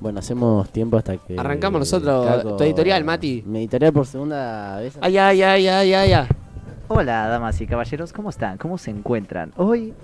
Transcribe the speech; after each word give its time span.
Bueno, 0.00 0.18
hacemos 0.18 0.68
tiempo 0.70 0.96
hasta 0.96 1.16
que. 1.16 1.38
Arrancamos 1.38 1.78
nosotros. 1.80 2.26
Caco- 2.26 2.56
Tu 2.56 2.64
editorial, 2.64 3.04
Mati. 3.04 3.42
Mi 3.46 3.60
editorial 3.60 3.92
por 3.92 4.06
segunda 4.06 4.78
vez. 4.80 4.98
Ay, 5.00 5.16
ay, 5.16 5.42
ay, 5.42 5.68
ay, 5.68 5.94
ay, 5.94 6.12
ay. 6.12 6.26
Hola, 6.88 7.28
damas 7.28 7.60
y 7.60 7.66
caballeros, 7.66 8.12
¿cómo 8.12 8.30
están? 8.30 8.58
¿Cómo 8.58 8.76
se 8.76 8.90
encuentran? 8.90 9.52
Hoy 9.56 9.94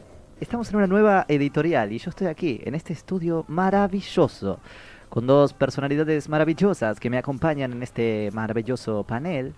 estamos 0.40 0.70
en 0.70 0.76
una 0.76 0.86
nueva 0.86 1.24
editorial 1.29 1.93
y 1.93 1.98
yo 1.98 2.11
estoy 2.11 2.29
aquí, 2.29 2.61
en 2.64 2.75
este 2.75 2.93
estudio 2.93 3.45
maravilloso, 3.48 4.61
con 5.11 5.27
dos 5.27 5.52
personalidades 5.52 6.29
maravillosas 6.29 6.98
que 7.00 7.11
me 7.11 7.18
acompañan 7.18 7.72
en 7.72 7.82
este 7.82 8.30
maravilloso 8.32 9.02
panel. 9.04 9.52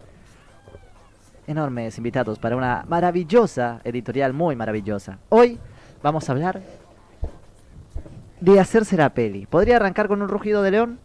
Enormes 1.46 1.98
invitados 1.98 2.38
para 2.38 2.56
una 2.56 2.84
maravillosa 2.88 3.80
editorial, 3.84 4.32
muy 4.32 4.56
maravillosa. 4.56 5.18
Hoy 5.28 5.58
vamos 6.02 6.28
a 6.28 6.32
hablar 6.32 6.60
de 8.40 8.58
hacerse 8.58 8.96
la 8.96 9.10
peli. 9.10 9.46
¿Podría 9.46 9.76
arrancar 9.76 10.08
con 10.08 10.22
un 10.22 10.28
rugido 10.28 10.62
de 10.62 10.70
león? 10.70 10.98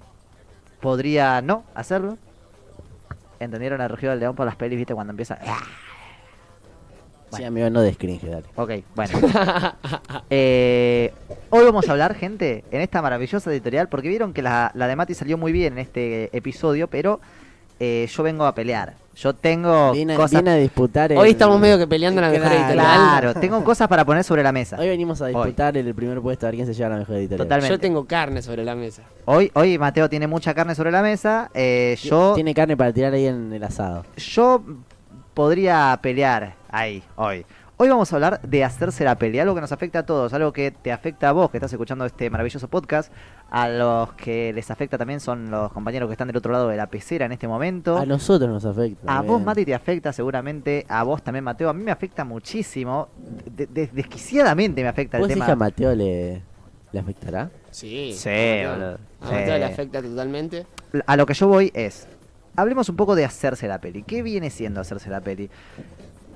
¿Podría 0.81 1.41
no 1.41 1.63
hacerlo? 1.73 2.17
¿Entendieron 3.39 3.81
el 3.81 3.89
rugido 3.89 4.11
del 4.11 4.21
león 4.21 4.35
por 4.35 4.45
las 4.45 4.55
pelis, 4.55 4.77
viste, 4.77 4.93
cuando 4.93 5.11
empieza... 5.11 5.37
Sí, 7.31 7.43
amigo, 7.43 7.69
no 7.69 7.81
descringe, 7.81 8.29
dale. 8.29 8.45
Ok, 8.55 8.71
bueno. 8.95 9.19
Eh, 10.29 11.13
hoy 11.49 11.65
vamos 11.65 11.89
a 11.89 11.91
hablar, 11.91 12.15
gente, 12.15 12.63
en 12.71 12.79
esta 12.79 13.01
maravillosa 13.01 13.51
editorial, 13.51 13.89
porque 13.89 14.07
vieron 14.07 14.31
que 14.31 14.41
la, 14.41 14.71
la 14.73 14.87
de 14.87 14.95
Mati 14.95 15.13
salió 15.13 15.37
muy 15.37 15.51
bien 15.51 15.73
en 15.73 15.79
este 15.79 16.35
episodio, 16.37 16.87
pero 16.87 17.19
eh, 17.79 18.07
yo 18.09 18.23
vengo 18.23 18.45
a 18.45 18.55
pelear. 18.55 18.93
Yo 19.15 19.33
tengo 19.33 19.93
Viene, 19.93 20.15
cosas... 20.15 20.31
viene 20.31 20.51
a 20.51 20.55
disputar. 20.55 21.11
el- 21.11 21.17
Hoy 21.17 21.29
estamos 21.31 21.57
medio 21.59 21.77
que 21.77 21.87
peleando 21.87 22.19
la 22.19 22.29
mejor 22.29 22.47
Claro. 22.47 22.59
editorial. 22.59 22.85
Claro, 22.97 23.33
tengo 23.39 23.63
cosas 23.63 23.87
para 23.87 24.03
poner 24.03 24.23
sobre 24.25 24.43
la 24.43 24.51
mesa. 24.51 24.77
Hoy 24.77 24.89
venimos 24.89 25.21
a 25.21 25.27
disputar 25.27 25.77
el 25.77 25.95
primer 25.95 26.19
puesto 26.21 26.45
a 26.45 26.49
ver 26.49 26.55
quién 26.55 26.67
se 26.67 26.73
lleva 26.73 26.89
la 26.89 26.97
mejor 26.97 27.15
editorial. 27.15 27.45
Totalmente. 27.47 27.73
Yo 27.73 27.79
tengo 27.79 28.05
carne 28.05 28.41
sobre 28.41 28.65
la 28.65 28.75
mesa. 28.75 29.03
Hoy, 29.25 29.49
hoy 29.53 29.77
Mateo 29.77 30.09
tiene 30.09 30.27
mucha 30.27 30.53
carne 30.53 30.75
sobre 30.75 30.91
la 30.91 31.01
mesa. 31.01 31.49
eh, 31.53 31.97
yo, 32.03 32.33
Tiene 32.35 32.53
carne 32.53 32.75
para 32.75 32.91
tirar 32.91 33.13
ahí 33.13 33.25
en 33.27 33.53
el 33.53 33.63
asado. 33.63 34.03
yo 34.17 34.61
podría 35.33 35.97
pelear 36.01 36.55
ahí, 36.69 37.03
hoy. 37.15 37.45
Hoy 37.77 37.89
vamos 37.89 38.13
a 38.13 38.15
hablar 38.15 38.39
de 38.41 38.63
hacerse 38.63 39.03
la 39.03 39.17
peli, 39.17 39.37
algo 39.37 39.53
que 39.53 39.59
nos 39.59 39.73
afecta 39.73 39.99
a 39.99 40.05
todos, 40.05 40.31
algo 40.33 40.53
que 40.53 40.71
te 40.71 40.93
afecta 40.93 41.27
a 41.27 41.31
vos 41.33 41.51
que 41.51 41.57
estás 41.57 41.73
escuchando 41.73 42.05
este 42.05 42.29
maravilloso 42.29 42.69
podcast, 42.69 43.11
a 43.51 43.67
los 43.67 44.13
que 44.13 44.53
les 44.53 44.71
afecta 44.71 44.97
también 44.97 45.19
son 45.19 45.51
los 45.51 45.73
compañeros 45.73 46.07
que 46.07 46.13
están 46.13 46.27
del 46.27 46.37
otro 46.37 46.53
lado 46.53 46.69
de 46.69 46.77
la 46.77 46.87
pecera 46.87 47.25
en 47.25 47.33
este 47.33 47.49
momento. 47.49 47.97
A 47.97 48.05
nosotros 48.05 48.49
nos 48.49 48.63
afecta. 48.63 49.17
A 49.17 49.21
vos, 49.23 49.41
Mati, 49.41 49.65
te 49.65 49.75
afecta 49.75 50.13
seguramente, 50.13 50.85
a 50.87 51.03
vos 51.03 51.21
también, 51.21 51.43
Mateo. 51.43 51.67
A 51.67 51.73
mí 51.73 51.83
me 51.83 51.91
afecta 51.91 52.23
muchísimo, 52.23 53.09
de- 53.45 53.67
de- 53.67 53.87
desquiciadamente 53.87 54.81
me 54.81 54.87
afecta 54.87 55.17
el 55.17 55.23
¿Vos 55.23 55.27
decís 55.27 55.43
tema. 55.43 55.51
a 55.51 55.55
Mateo 55.57 55.93
le, 55.93 56.41
le 56.93 56.99
afectará? 56.99 57.51
Sí. 57.71 58.13
Sí, 58.15 58.29
a 58.29 58.31
Mateo- 58.31 58.71
boludo, 58.71 58.99
A 59.19 59.25
Mateo 59.25 59.53
sí. 59.53 59.59
le 59.59 59.65
afecta 59.65 60.01
totalmente. 60.01 60.65
A 61.05 61.17
lo 61.17 61.25
que 61.25 61.33
yo 61.33 61.49
voy 61.49 61.71
es, 61.73 62.07
hablemos 62.55 62.87
un 62.87 62.95
poco 62.95 63.15
de 63.15 63.25
hacerse 63.25 63.67
la 63.67 63.79
peli. 63.81 64.03
¿Qué 64.03 64.23
viene 64.23 64.49
siendo 64.49 64.79
hacerse 64.79 65.09
la 65.09 65.19
peli? 65.19 65.49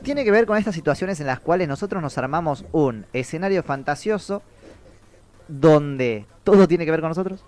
Tiene 0.04 0.24
que 0.24 0.32
ver 0.32 0.46
con 0.46 0.58
estas 0.58 0.76
situaciones 0.76 1.20
en 1.20 1.28
las 1.28 1.40
cuales 1.40 1.68
nosotros 1.68 2.02
nos 2.02 2.18
armamos 2.18 2.66
un 2.72 3.06
escenario 3.14 3.64
fantasioso 3.64 4.42
donde 5.48 6.26
todo 6.44 6.68
tiene 6.68 6.86
que 6.86 6.92
ver 6.92 7.02
con 7.02 7.10
nosotros, 7.10 7.44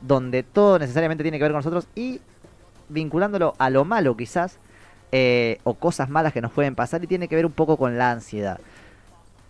donde 0.00 0.42
todo 0.42 0.78
necesariamente 0.78 1.24
tiene 1.24 1.38
que 1.38 1.44
ver 1.44 1.52
con 1.52 1.58
nosotros 1.58 1.88
y 1.94 2.20
vinculándolo 2.88 3.54
a 3.58 3.70
lo 3.70 3.84
malo 3.84 4.16
quizás, 4.16 4.58
eh, 5.12 5.58
o 5.64 5.74
cosas 5.74 6.08
malas 6.08 6.32
que 6.32 6.42
nos 6.42 6.52
pueden 6.52 6.74
pasar 6.74 7.02
y 7.04 7.06
tiene 7.06 7.28
que 7.28 7.36
ver 7.36 7.46
un 7.46 7.52
poco 7.52 7.76
con 7.76 7.96
la 7.96 8.10
ansiedad. 8.10 8.58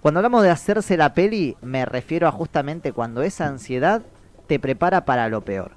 Cuando 0.02 0.20
hablamos 0.20 0.42
de 0.42 0.50
hacerse 0.50 0.98
la 0.98 1.14
peli, 1.14 1.56
me 1.62 1.86
refiero 1.86 2.28
a 2.28 2.32
justamente 2.32 2.92
cuando 2.92 3.22
esa 3.22 3.46
ansiedad 3.46 4.02
te 4.46 4.58
prepara 4.60 5.06
para 5.06 5.28
lo 5.30 5.40
peor. 5.40 5.72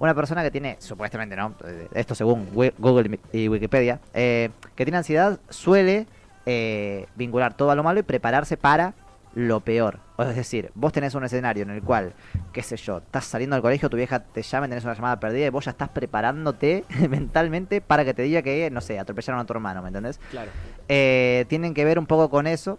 Una 0.00 0.14
persona 0.14 0.42
que 0.42 0.50
tiene, 0.50 0.76
supuestamente, 0.80 1.36
¿no? 1.36 1.54
Eh, 1.64 1.88
Esto 1.92 2.14
según 2.14 2.48
Google 2.54 3.20
y 3.32 3.48
Wikipedia, 3.48 4.00
eh, 4.14 4.48
que 4.74 4.84
tiene 4.86 4.96
ansiedad 4.96 5.38
suele 5.50 6.06
eh, 6.46 7.06
vincular 7.16 7.54
todo 7.54 7.70
a 7.70 7.74
lo 7.74 7.82
malo 7.82 8.00
y 8.00 8.02
prepararse 8.02 8.56
para 8.56 8.94
lo 9.34 9.60
peor. 9.60 10.00
O 10.16 10.22
es 10.22 10.34
decir, 10.34 10.72
vos 10.74 10.92
tenés 10.92 11.14
un 11.14 11.22
escenario 11.24 11.62
en 11.64 11.70
el 11.70 11.82
cual, 11.82 12.14
qué 12.52 12.62
sé 12.62 12.78
yo, 12.78 12.98
estás 12.98 13.26
saliendo 13.26 13.54
del 13.56 13.62
colegio, 13.62 13.90
tu 13.90 13.98
vieja 13.98 14.20
te 14.20 14.40
llama, 14.42 14.68
tenés 14.68 14.84
una 14.84 14.94
llamada 14.94 15.20
perdida 15.20 15.46
y 15.46 15.50
vos 15.50 15.66
ya 15.66 15.72
estás 15.72 15.90
preparándote 15.90 16.84
mentalmente 17.10 17.82
para 17.82 18.02
que 18.04 18.14
te 18.14 18.22
diga 18.22 18.40
que, 18.40 18.70
no 18.70 18.80
sé, 18.80 18.98
atropellaron 18.98 19.40
a 19.40 19.44
tu 19.44 19.52
hermano, 19.52 19.82
¿me 19.82 19.88
entendés? 19.88 20.18
Claro. 20.30 20.50
eh, 20.88 21.44
tienen 21.48 21.74
que 21.74 21.84
ver 21.84 21.98
un 21.98 22.06
poco 22.06 22.30
con 22.30 22.46
eso, 22.46 22.78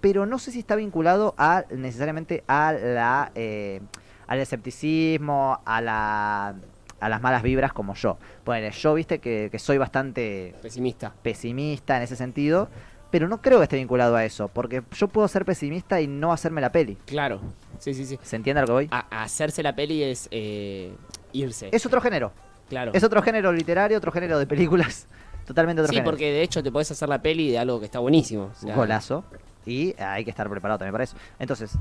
pero 0.00 0.26
no 0.26 0.40
sé 0.40 0.50
si 0.50 0.58
está 0.58 0.74
vinculado 0.74 1.34
a 1.38 1.64
necesariamente 1.70 2.42
a 2.48 2.72
la 2.72 3.30
eh, 3.36 3.80
al 4.28 4.38
escepticismo, 4.38 5.60
a 5.64 5.80
la 5.80 6.54
a 7.00 7.08
las 7.08 7.22
malas 7.22 7.42
vibras 7.44 7.72
como 7.72 7.94
yo. 7.94 8.18
Bueno, 8.44 8.70
yo 8.70 8.94
viste 8.94 9.20
que, 9.20 9.48
que 9.52 9.58
soy 9.60 9.78
bastante 9.78 10.54
Pesimista. 10.60 11.12
pesimista 11.22 11.96
en 11.96 12.02
ese 12.02 12.16
sentido, 12.16 12.68
pero 13.12 13.28
no 13.28 13.40
creo 13.40 13.58
que 13.58 13.62
esté 13.64 13.76
vinculado 13.76 14.16
a 14.16 14.24
eso, 14.24 14.48
porque 14.48 14.82
yo 14.96 15.06
puedo 15.06 15.28
ser 15.28 15.44
pesimista 15.44 16.00
y 16.00 16.08
no 16.08 16.32
hacerme 16.32 16.60
la 16.60 16.72
peli. 16.72 16.96
Claro. 17.06 17.40
Sí, 17.78 17.94
sí, 17.94 18.04
sí. 18.04 18.18
¿Se 18.22 18.34
entiende 18.34 18.58
a 18.58 18.62
lo 18.62 18.66
que 18.66 18.72
voy? 18.72 18.88
A, 18.90 19.22
hacerse 19.22 19.62
la 19.62 19.76
peli 19.76 20.02
es 20.02 20.28
eh, 20.32 20.92
irse. 21.32 21.68
Es 21.70 21.86
otro 21.86 22.00
género, 22.00 22.32
claro. 22.68 22.90
es 22.92 23.04
otro 23.04 23.22
género 23.22 23.52
literario, 23.52 23.96
otro 23.96 24.10
género 24.10 24.36
de 24.40 24.46
películas, 24.48 25.06
totalmente 25.46 25.82
otro 25.82 25.90
Sí, 25.92 25.98
género. 25.98 26.10
porque 26.10 26.32
de 26.32 26.42
hecho 26.42 26.64
te 26.64 26.72
podés 26.72 26.90
hacer 26.90 27.08
la 27.08 27.22
peli 27.22 27.48
de 27.52 27.58
algo 27.60 27.78
que 27.78 27.86
está 27.86 28.00
buenísimo. 28.00 28.50
o 28.52 28.54
sea, 28.60 28.74
golazo. 28.74 29.24
Y 29.66 29.94
hay 30.00 30.24
que 30.24 30.30
estar 30.30 30.48
preparado 30.50 30.78
también 30.78 30.92
para 30.92 31.04
eso. 31.04 31.16
Entonces, 31.38 31.76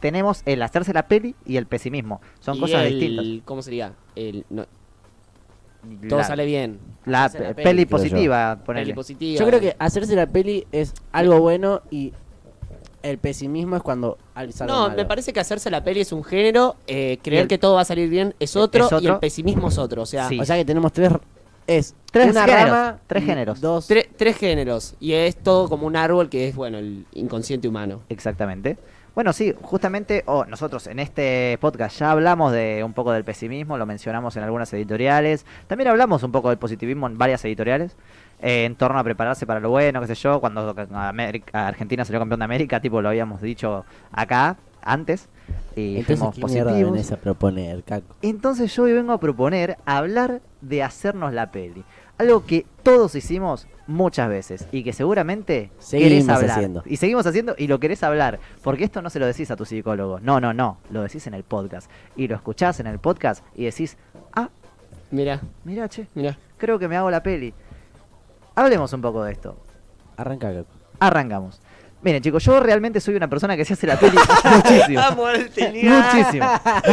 tenemos 0.00 0.42
el 0.46 0.62
hacerse 0.62 0.92
la 0.92 1.06
peli 1.06 1.34
y 1.46 1.56
el 1.56 1.66
pesimismo. 1.66 2.20
Son 2.40 2.56
y 2.56 2.60
cosas 2.60 2.84
el- 2.86 2.98
distintas. 2.98 3.44
¿Cómo 3.46 3.62
sería? 3.62 3.92
El, 4.16 4.44
no- 4.50 4.66
todo 6.08 6.18
La, 6.18 6.24
sale 6.24 6.44
bien. 6.44 6.78
la 7.06 7.30
peli, 7.56 7.84
yo. 7.84 7.88
positiva, 7.88 8.58
Peli 8.66 8.92
positiva. 8.92 9.40
Yo 9.40 9.46
creo 9.46 9.60
que 9.60 9.76
hacerse 9.78 10.14
la 10.14 10.26
peli 10.26 10.66
es 10.72 10.92
algo 11.10 11.40
bueno 11.40 11.80
y 11.90 12.12
el 13.02 13.16
pesimismo 13.16 13.76
es 13.76 13.82
cuando 13.82 14.18
No, 14.66 14.82
malo. 14.88 14.94
me 14.96 15.06
parece 15.06 15.32
que 15.32 15.40
hacerse 15.40 15.70
la 15.70 15.82
peli 15.82 16.00
es 16.00 16.12
un 16.12 16.22
género, 16.22 16.76
eh, 16.86 17.18
creer 17.22 17.42
el- 17.42 17.48
que 17.48 17.56
todo 17.56 17.76
va 17.76 17.80
a 17.80 17.84
salir 17.86 18.10
bien 18.10 18.34
es 18.38 18.56
otro, 18.56 18.86
es 18.94 19.02
y 19.02 19.06
el 19.06 19.18
pesimismo 19.18 19.68
es 19.68 19.78
otro. 19.78 20.02
O 20.02 20.06
sea, 20.06 20.28
Sí. 20.28 20.38
O 20.38 20.44
sea 20.44 20.56
que 20.56 20.64
tenemos 20.66 20.92
tres. 20.92 21.12
Es 21.66 21.94
Tres 22.10 22.30
una 22.32 22.44
géneros, 22.46 22.64
rama. 22.70 22.98
tres 23.06 23.24
géneros. 23.24 23.60
Dos. 23.60 23.88
tre- 23.88 24.08
tres 24.16 24.36
géneros. 24.36 24.96
Y 25.00 25.12
es 25.12 25.36
todo 25.36 25.68
como 25.68 25.86
un 25.86 25.94
árbol 25.96 26.28
que 26.28 26.48
es, 26.48 26.54
bueno, 26.56 26.78
el 26.78 27.06
inconsciente 27.14 27.68
humano. 27.68 28.02
Exactamente. 28.08 28.76
Bueno, 29.20 29.34
sí, 29.34 29.54
justamente 29.60 30.22
oh, 30.24 30.46
nosotros 30.46 30.86
en 30.86 30.98
este 30.98 31.58
podcast 31.60 31.98
ya 31.98 32.10
hablamos 32.10 32.52
de 32.52 32.82
un 32.82 32.94
poco 32.94 33.12
del 33.12 33.22
pesimismo, 33.22 33.76
lo 33.76 33.84
mencionamos 33.84 34.34
en 34.38 34.44
algunas 34.44 34.72
editoriales. 34.72 35.44
También 35.66 35.88
hablamos 35.88 36.22
un 36.22 36.32
poco 36.32 36.48
del 36.48 36.56
positivismo 36.56 37.06
en 37.06 37.18
varias 37.18 37.44
editoriales. 37.44 37.94
eh, 38.40 38.64
en 38.64 38.76
torno 38.76 38.98
a 38.98 39.04
prepararse 39.04 39.44
para 39.44 39.60
lo 39.60 39.68
bueno, 39.68 40.00
qué 40.00 40.06
sé 40.06 40.14
yo, 40.14 40.40
cuando 40.40 40.74
América- 40.94 41.68
Argentina 41.68 42.02
salió 42.06 42.18
campeón 42.18 42.38
de 42.40 42.44
América, 42.46 42.80
tipo 42.80 43.02
lo 43.02 43.10
habíamos 43.10 43.42
dicho 43.42 43.84
acá 44.10 44.56
antes. 44.80 45.28
Y 45.76 45.98
Entonces, 45.98 46.18
fuimos 46.18 46.34
¿qué 46.36 46.40
positivos. 46.40 47.12
a 47.12 47.16
proponer, 47.18 47.82
Caco? 47.82 48.14
Entonces 48.22 48.74
yo 48.74 48.84
hoy 48.84 48.94
vengo 48.94 49.12
a 49.12 49.20
proponer 49.20 49.76
hablar 49.84 50.40
de 50.62 50.82
hacernos 50.82 51.34
la 51.34 51.50
peli. 51.50 51.84
Algo 52.20 52.44
que 52.44 52.66
todos 52.82 53.14
hicimos 53.14 53.66
muchas 53.86 54.28
veces 54.28 54.66
y 54.72 54.84
que 54.84 54.92
seguramente 54.92 55.70
Seguimos 55.78 56.10
querés 56.10 56.28
hablar. 56.28 56.50
haciendo. 56.50 56.82
Y 56.84 56.96
seguimos 56.98 57.26
haciendo 57.26 57.54
y 57.56 57.66
lo 57.66 57.80
querés 57.80 58.02
hablar. 58.02 58.38
Porque 58.62 58.84
esto 58.84 59.00
no 59.00 59.08
se 59.08 59.18
lo 59.18 59.26
decís 59.26 59.50
a 59.50 59.56
tu 59.56 59.64
psicólogo. 59.64 60.20
No, 60.20 60.38
no, 60.38 60.52
no. 60.52 60.76
Lo 60.90 61.02
decís 61.02 61.26
en 61.26 61.32
el 61.34 61.44
podcast. 61.44 61.90
Y 62.16 62.28
lo 62.28 62.36
escuchás 62.36 62.78
en 62.80 62.86
el 62.88 62.98
podcast 62.98 63.42
y 63.54 63.64
decís, 63.64 63.96
ah, 64.34 64.50
Mira, 65.10 65.40
mira, 65.64 65.88
che, 65.88 66.06
mira. 66.14 66.38
creo 66.58 66.78
que 66.78 66.88
me 66.88 66.96
hago 66.96 67.10
la 67.10 67.22
peli. 67.22 67.54
Hablemos 68.54 68.92
un 68.92 69.00
poco 69.00 69.24
de 69.24 69.32
esto. 69.32 69.56
Arranca. 70.16 70.52
Arrancamos. 71.00 71.60
Miren, 72.02 72.22
chicos, 72.22 72.42
yo 72.44 72.58
realmente 72.60 72.98
soy 73.00 73.14
una 73.14 73.28
persona 73.28 73.56
que 73.56 73.64
se 73.66 73.74
hace 73.74 73.86
la 73.86 73.98
peli 73.98 74.16
muchísimo. 74.56 75.02
muchísimo. 75.14 76.46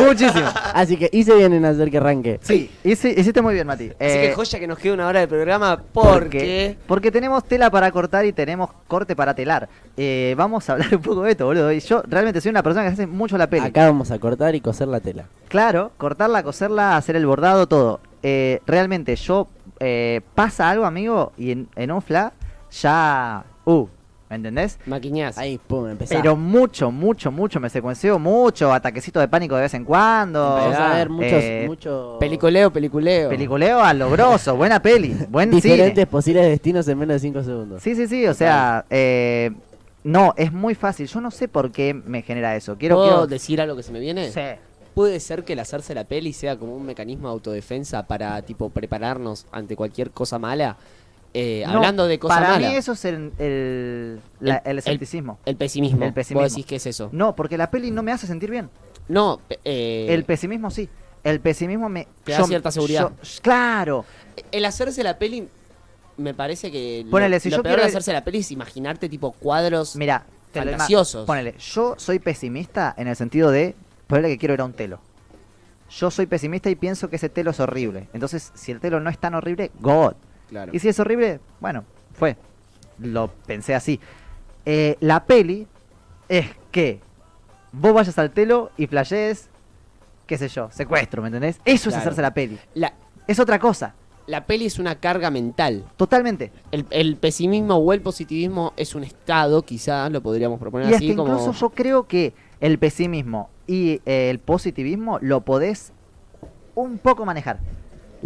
Muchísimo. 0.05 0.47
Así 0.73 0.97
que 0.97 1.09
hice 1.13 1.33
bien 1.35 1.53
en 1.53 1.63
hacer 1.65 1.89
que 1.89 1.97
arranque. 1.97 2.39
Sí, 2.41 2.69
hice- 2.83 3.13
hiciste 3.17 3.41
muy 3.41 3.53
bien, 3.53 3.65
Mati. 3.67 3.85
Así 3.85 3.95
Eh, 3.99 4.27
que 4.29 4.33
joya 4.35 4.59
que 4.59 4.67
nos 4.67 4.77
queda 4.79 4.93
una 4.95 5.07
hora 5.07 5.21
de 5.21 5.27
programa 5.27 5.77
Porque, 5.77 6.13
porque... 6.21 6.77
porque 6.87 7.11
tenemos 7.11 7.45
tela 7.45 7.69
para 7.71 7.89
cortar 7.91 8.25
y 8.25 8.33
tenemos 8.33 8.69
corte 8.87 9.15
para 9.15 9.33
telar. 9.33 9.69
Eh, 9.95 10.33
vamos 10.37 10.69
a 10.69 10.73
hablar 10.73 10.93
un 10.95 11.01
poco 11.01 11.23
de 11.23 11.31
esto, 11.31 11.45
boludo. 11.45 11.71
Y 11.71 11.79
yo 11.79 12.03
realmente 12.05 12.41
soy 12.41 12.49
una 12.49 12.63
persona 12.63 12.85
que 12.87 12.93
hace 12.93 13.07
mucho 13.07 13.37
la 13.37 13.47
peli. 13.49 13.65
Acá 13.67 13.85
vamos 13.85 14.11
a 14.11 14.19
cortar 14.19 14.55
y 14.55 14.61
coser 14.61 14.89
la 14.89 14.99
tela. 14.99 15.25
Claro, 15.47 15.91
cortarla, 15.97 16.43
coserla, 16.43 16.97
hacer 16.97 17.15
el 17.15 17.25
bordado, 17.25 17.67
todo. 17.67 18.01
Eh, 18.23 18.59
realmente, 18.67 19.15
yo 19.15 19.47
eh, 19.79 20.19
pasa 20.35 20.69
algo, 20.69 20.85
amigo, 20.85 21.31
y 21.37 21.51
en, 21.51 21.69
en 21.77 21.91
un 21.91 22.01
fla 22.01 22.33
ya. 22.71 23.45
Uh, 23.63 23.87
¿me 24.29 24.35
entendés? 24.35 24.77
Maquiñás. 24.85 25.37
Ahí, 25.37 25.57
pum, 25.57 25.87
empezá. 25.87 26.15
Pero 26.15 26.35
mucho, 26.35 26.91
mucho, 26.91 27.31
mucho 27.31 27.59
me 27.59 27.69
secuencio, 27.69 28.19
mucho, 28.19 28.73
ataquecito 28.73 29.19
de 29.19 29.27
pánico 29.27 29.55
de 29.55 29.61
vez 29.63 29.73
en 29.73 29.85
cuando. 29.85 30.57
Empezás 30.59 30.79
a 30.91 30.95
ver 30.95 31.09
muchos, 31.09 31.31
Eh, 31.33 31.63
mucho 31.67 32.17
Peliculeo, 32.19 32.71
peliculeo. 32.71 33.29
Peliculeo 33.29 33.79
a 33.81 33.93
lo 33.93 34.09
grosso, 34.09 34.55
buena 34.57 34.81
peli, 34.81 35.15
buen 35.29 35.51
diferentes 35.51 35.93
cine. 35.93 36.07
posibles 36.07 36.45
destinos 36.47 36.87
en 36.87 36.97
menos 36.97 37.15
de 37.15 37.19
5 37.19 37.43
segundos. 37.43 37.83
Sí, 37.83 37.95
sí, 37.95 38.07
sí, 38.07 38.27
o 38.27 38.33
sea, 38.33 38.85
eh, 38.89 39.51
No, 40.03 40.33
es 40.37 40.53
muy 40.53 40.73
fácil. 40.75 41.07
Yo 41.07 41.19
no 41.21 41.31
sé 41.31 41.47
por 41.47 41.71
qué 41.71 41.93
me 41.93 42.21
genera 42.21 42.55
eso. 42.55 42.77
Quiero, 42.77 42.95
¿Puedo 42.95 43.07
quiero... 43.09 43.27
decir 43.27 43.59
algo 43.59 43.75
que 43.75 43.83
se 43.83 43.91
me 43.91 43.99
viene? 43.99 44.31
Sí. 44.31 44.41
Puede 44.93 45.19
ser 45.19 45.43
que 45.43 45.53
el 45.53 45.59
hacerse 45.59 45.93
la 45.93 46.05
peli 46.05 46.33
sea 46.33 46.57
como 46.57 46.75
un 46.75 46.85
mecanismo 46.85 47.27
de 47.27 47.33
autodefensa 47.33 48.07
para, 48.07 48.41
tipo, 48.41 48.69
prepararnos 48.69 49.45
ante 49.51 49.75
cualquier 49.75 50.09
cosa 50.11 50.39
mala. 50.39 50.77
Eh, 51.39 51.63
No, 51.67 51.73
hablando 51.75 52.07
de 52.07 52.17
cosas 52.17 52.37
Para 52.39 52.49
malas. 52.53 52.71
mí 52.71 52.75
eso 52.77 52.93
es 52.93 53.05
el, 53.05 53.31
el, 53.37 54.19
la- 54.39 54.55
El- 54.57 54.71
el 54.71 54.77
escepticismo. 54.79 55.37
El 55.45 55.55
pesimismo. 55.55 56.03
El 56.05 56.13
pesimismo. 56.13 56.43
Vos 56.43 56.51
decís 56.53 56.65
que 56.65 56.77
es 56.77 56.85
eso. 56.87 57.09
No, 57.11 57.35
porque 57.35 57.57
la 57.57 57.69
peli 57.69 57.91
no 57.91 58.01
me 58.01 58.11
hace 58.11 58.25
sentir 58.25 58.49
bien. 58.49 58.69
No, 59.07 59.39
eh, 59.63 60.07
El 60.09 60.23
pesimismo 60.23 60.71
sí. 60.71 60.89
El 61.23 61.39
pesimismo 61.39 61.89
me... 61.89 62.07
Te 62.23 62.31
da 62.31 62.43
cierta 62.45 62.71
seguridad. 62.71 63.11
yo- 63.21 63.41
claro. 63.41 64.05
el 64.51 64.65
hacerse 64.65 65.03
la 65.03 65.19
peli 65.19 65.47
me 66.17 66.33
parece 66.33 66.71
que 66.71 67.03
lo- 67.05 67.11
Ponele, 67.11 67.39
si 67.39 67.49
lo 67.51 67.57
yo 67.57 67.63
peor 67.63 67.73
quiero 67.75 67.83
de 67.83 67.89
hacerse 67.89 68.13
la 68.13 68.23
peli 68.23 68.39
es 68.39 68.51
imaginarte 68.51 69.07
tipo 69.09 69.33
cuadros 69.33 69.95
Mira, 69.95 70.25
lo 70.55 70.61
fantasiosos. 70.63 71.27
Ponele, 71.27 71.53
yo 71.59 71.93
soy 71.99 72.17
pesimista 72.19 72.95
en 72.97 73.07
el 73.07 73.15
sentido 73.15 73.51
de... 73.51 73.75
Ponele 74.07 74.29
que 74.29 74.37
quiero 74.39 74.55
ir 74.55 74.61
a 74.61 74.65
un 74.65 74.73
telo. 74.73 74.99
Yo 75.89 76.09
soy 76.11 76.25
pesimista 76.25 76.69
y 76.69 76.75
pienso 76.75 77.09
que 77.09 77.15
ese 77.17 77.29
telo 77.29 77.51
es 77.51 77.59
horrible. 77.59 78.07
Entonces, 78.13 78.51
si 78.55 78.71
el 78.71 78.79
telo 78.79 78.99
no 78.99 79.09
es 79.09 79.17
tan 79.19 79.35
horrible, 79.35 79.71
God. 79.79 80.13
Claro. 80.49 80.71
Y 80.73 80.79
si 80.79 80.89
es 80.89 80.99
horrible, 80.99 81.39
bueno, 81.59 81.83
fue. 82.13 82.37
Lo 82.99 83.29
pensé 83.45 83.75
así. 83.75 83.99
Eh, 84.65 84.97
la 84.99 85.25
peli 85.25 85.67
es 86.29 86.47
que 86.71 86.99
vos 87.71 87.93
vayas 87.93 88.17
al 88.17 88.31
telo 88.31 88.71
y 88.77 88.87
flashees, 88.87 89.49
qué 90.25 90.37
sé 90.37 90.47
yo, 90.47 90.69
secuestro, 90.71 91.21
¿me 91.21 91.27
entendés? 91.27 91.59
Eso 91.63 91.89
es 91.89 91.95
hacerse 91.95 92.21
la 92.21 92.33
peli. 92.33 92.57
La, 92.73 92.93
Es 93.27 93.39
otra 93.39 93.59
cosa, 93.59 93.93
la 94.25 94.45
peli 94.45 94.65
es 94.65 94.79
una 94.79 94.95
carga 94.95 95.29
mental. 95.29 95.85
totalmente. 95.95 96.51
El, 96.71 96.85
el 96.89 97.15
pesimismo 97.17 97.75
o 97.75 97.93
el 97.93 98.01
positivismo 98.01 98.73
es 98.77 98.95
un 98.95 99.03
estado, 99.03 99.61
quizás 99.63 100.11
lo 100.11 100.21
podríamos 100.21 100.59
proponer 100.59 100.89
Y 100.89 100.93
así 100.95 101.15
como. 101.15 101.31
incluso 101.33 101.53
yo 101.53 101.69
creo 101.69 102.07
que 102.07 102.33
el 102.59 102.77
pesimismo 102.79 103.49
y 103.67 104.01
eh, 104.05 104.29
el 104.29 104.39
positivismo 104.39 105.19
lo 105.21 105.41
podés 105.41 105.93
un 106.75 106.97
poco 106.97 107.25
manejar. 107.25 107.59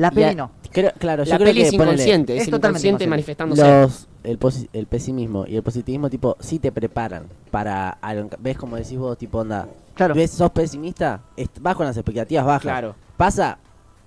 La 0.01 0.11
peli 0.11 0.23
a- 0.25 0.33
no. 0.35 0.51
creo- 0.71 0.91
claro, 0.97 1.23
yo 1.23 1.29
la 1.31 1.37
creo 1.37 1.47
peli 1.47 1.61
que 1.61 1.67
es 1.67 1.73
ponele, 1.73 1.91
inconsciente, 1.93 2.35
es, 2.37 2.41
es 2.43 2.47
inconsciente 2.49 3.07
manifestándose. 3.07 3.61
los, 3.81 4.07
el, 4.23 4.39
posi- 4.39 4.69
el 4.73 4.87
pesimismo 4.87 5.45
y 5.47 5.55
el 5.55 5.63
positivismo, 5.63 6.09
tipo, 6.09 6.35
sí 6.39 6.59
te 6.59 6.71
preparan 6.71 7.25
para 7.51 7.89
algo. 7.89 8.29
¿Ves 8.39 8.57
como 8.57 8.75
decís 8.75 8.97
vos, 8.97 9.17
tipo, 9.17 9.39
onda? 9.39 9.67
Claro. 9.95 10.13
¿Ves, 10.15 10.31
sos 10.31 10.51
pesimista? 10.51 11.21
Vas 11.59 11.75
con 11.75 11.85
las 11.85 11.95
expectativas 11.97 12.45
bajas. 12.45 12.61
Claro. 12.63 12.95
Pasa 13.17 13.57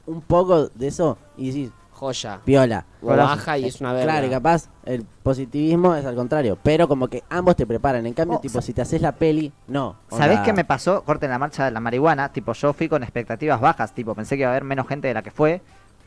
un 0.07 0.21
poco 0.21 0.67
de 0.69 0.87
eso 0.89 1.17
y 1.37 1.47
decís, 1.49 1.71
Joya. 1.93 2.41
viola. 2.45 2.85
O 3.03 3.07
baja 3.09 3.57
y 3.57 3.67
es 3.67 3.81
una 3.81 3.93
verga. 3.93 4.13
Claro, 4.13 4.27
y 4.27 4.31
capaz 4.31 4.69
el 4.85 5.05
positivismo 5.23 5.95
es 5.95 6.05
al 6.05 6.17
contrario, 6.17 6.59
pero 6.63 6.89
como 6.89 7.07
que 7.09 7.23
ambos 7.31 7.55
te 7.57 7.67
preparan. 7.67 8.05
En 8.07 8.15
cambio, 8.15 8.39
Oh, 8.39 8.41
tipo, 8.41 8.61
si 8.61 8.73
te 8.73 8.83
haces 8.83 9.01
la 9.01 9.13
peli, 9.13 9.53
no. 9.69 9.97
¿Sabés 10.11 10.41
qué 10.41 10.53
me 10.53 10.65
pasó? 10.65 11.03
Corte 11.05 11.27
en 11.27 11.31
la 11.33 11.39
marcha 11.39 11.65
de 11.65 11.71
la 11.71 11.81
marihuana. 11.81 12.31
Tipo, 12.33 12.53
yo 12.53 12.73
fui 12.73 12.89
con 12.89 13.03
expectativas 13.05 13.61
bajas. 13.61 13.95
Tipo, 13.95 14.15
pensé 14.15 14.37
que 14.37 14.41
iba 14.43 14.49
a 14.51 14.53
haber 14.53 14.65
menos 14.65 14.89
gente 14.89 15.07
de 15.09 15.15
la 15.15 15.23
que 15.23 15.31
fue. 15.31 15.63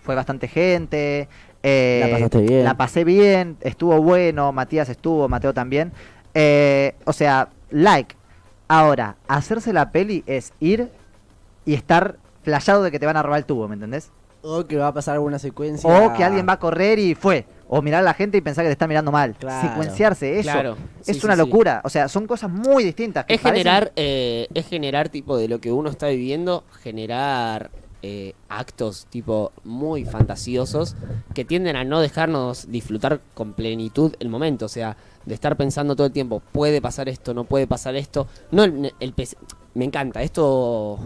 Fue 0.07 0.15
bastante 0.15 0.47
gente. 0.47 1.27
eh, 1.63 1.99
La 2.05 2.11
pasaste 2.11 2.41
bien. 2.41 2.63
La 2.63 2.77
pasé 2.77 3.03
bien. 3.03 3.57
Estuvo 3.59 4.01
bueno. 4.01 4.53
Matías 4.53 4.87
estuvo. 4.87 5.27
Mateo 5.27 5.53
también. 5.53 5.91
eh, 6.33 6.95
o 7.03 7.11
sea, 7.11 7.49
like. 7.71 8.15
Ahora, 8.69 9.17
hacerse 9.27 9.73
la 9.73 9.91
peli 9.91 10.23
es 10.27 10.53
ir 10.61 10.89
y 11.65 11.73
estar 11.73 12.15
flayado 12.43 12.83
de 12.83 12.91
que 12.91 12.99
te 12.99 13.05
van 13.05 13.17
a 13.17 13.21
robar 13.23 13.39
el 13.39 13.45
tubo, 13.45 13.67
¿me 13.67 13.73
entendés? 13.73 14.11
O 14.41 14.65
que 14.65 14.77
va 14.77 14.87
a 14.87 14.93
pasar 14.93 15.15
alguna 15.15 15.39
secuencia. 15.39 15.89
O 15.89 16.13
que 16.13 16.23
alguien 16.23 16.47
va 16.47 16.53
a 16.53 16.59
correr 16.59 16.99
y 16.99 17.13
fue. 17.15 17.45
O 17.67 17.81
mirar 17.81 17.99
a 17.99 18.03
la 18.03 18.13
gente 18.13 18.37
y 18.37 18.41
pensar 18.41 18.63
que 18.63 18.69
te 18.69 18.73
están 18.73 18.87
mirando 18.87 19.11
mal. 19.11 19.35
Claro. 19.37 19.67
Secuenciarse, 19.67 20.39
eso. 20.39 20.49
Claro. 20.51 20.77
Es 21.05 21.17
Sí, 21.17 21.25
una 21.25 21.33
sí. 21.35 21.39
locura. 21.39 21.81
O 21.83 21.89
sea, 21.89 22.07
son 22.07 22.27
cosas 22.27 22.49
muy 22.49 22.85
distintas. 22.85 23.25
que 23.25 23.33
Es 23.33 23.41
parecen- 23.41 23.57
generar, 23.57 23.91
eh, 23.97 24.47
es 24.53 24.67
generar 24.67 25.09
tipo 25.09 25.37
de 25.37 25.49
lo 25.49 25.59
que 25.59 25.73
uno 25.73 25.89
está 25.89 26.07
viviendo, 26.07 26.63
generar 26.81 27.71
eh, 28.03 28.33
actos 28.49 29.07
tipo 29.09 29.51
muy 29.63 30.05
fantasiosos 30.05 30.95
que 31.33 31.45
tienden 31.45 31.75
a 31.75 31.83
no 31.83 31.99
dejarnos 31.99 32.69
disfrutar 32.71 33.21
con 33.33 33.53
plenitud 33.53 34.13
el 34.19 34.29
momento, 34.29 34.65
o 34.65 34.69
sea, 34.69 34.97
de 35.25 35.33
estar 35.33 35.57
pensando 35.57 35.95
todo 35.95 36.07
el 36.07 36.13
tiempo, 36.13 36.41
puede 36.51 36.81
pasar 36.81 37.09
esto, 37.09 37.33
no 37.33 37.43
puede 37.43 37.67
pasar 37.67 37.95
esto, 37.95 38.27
no 38.51 38.63
el, 38.63 38.93
me 39.73 39.85
encanta, 39.85 40.21
esto 40.21 40.99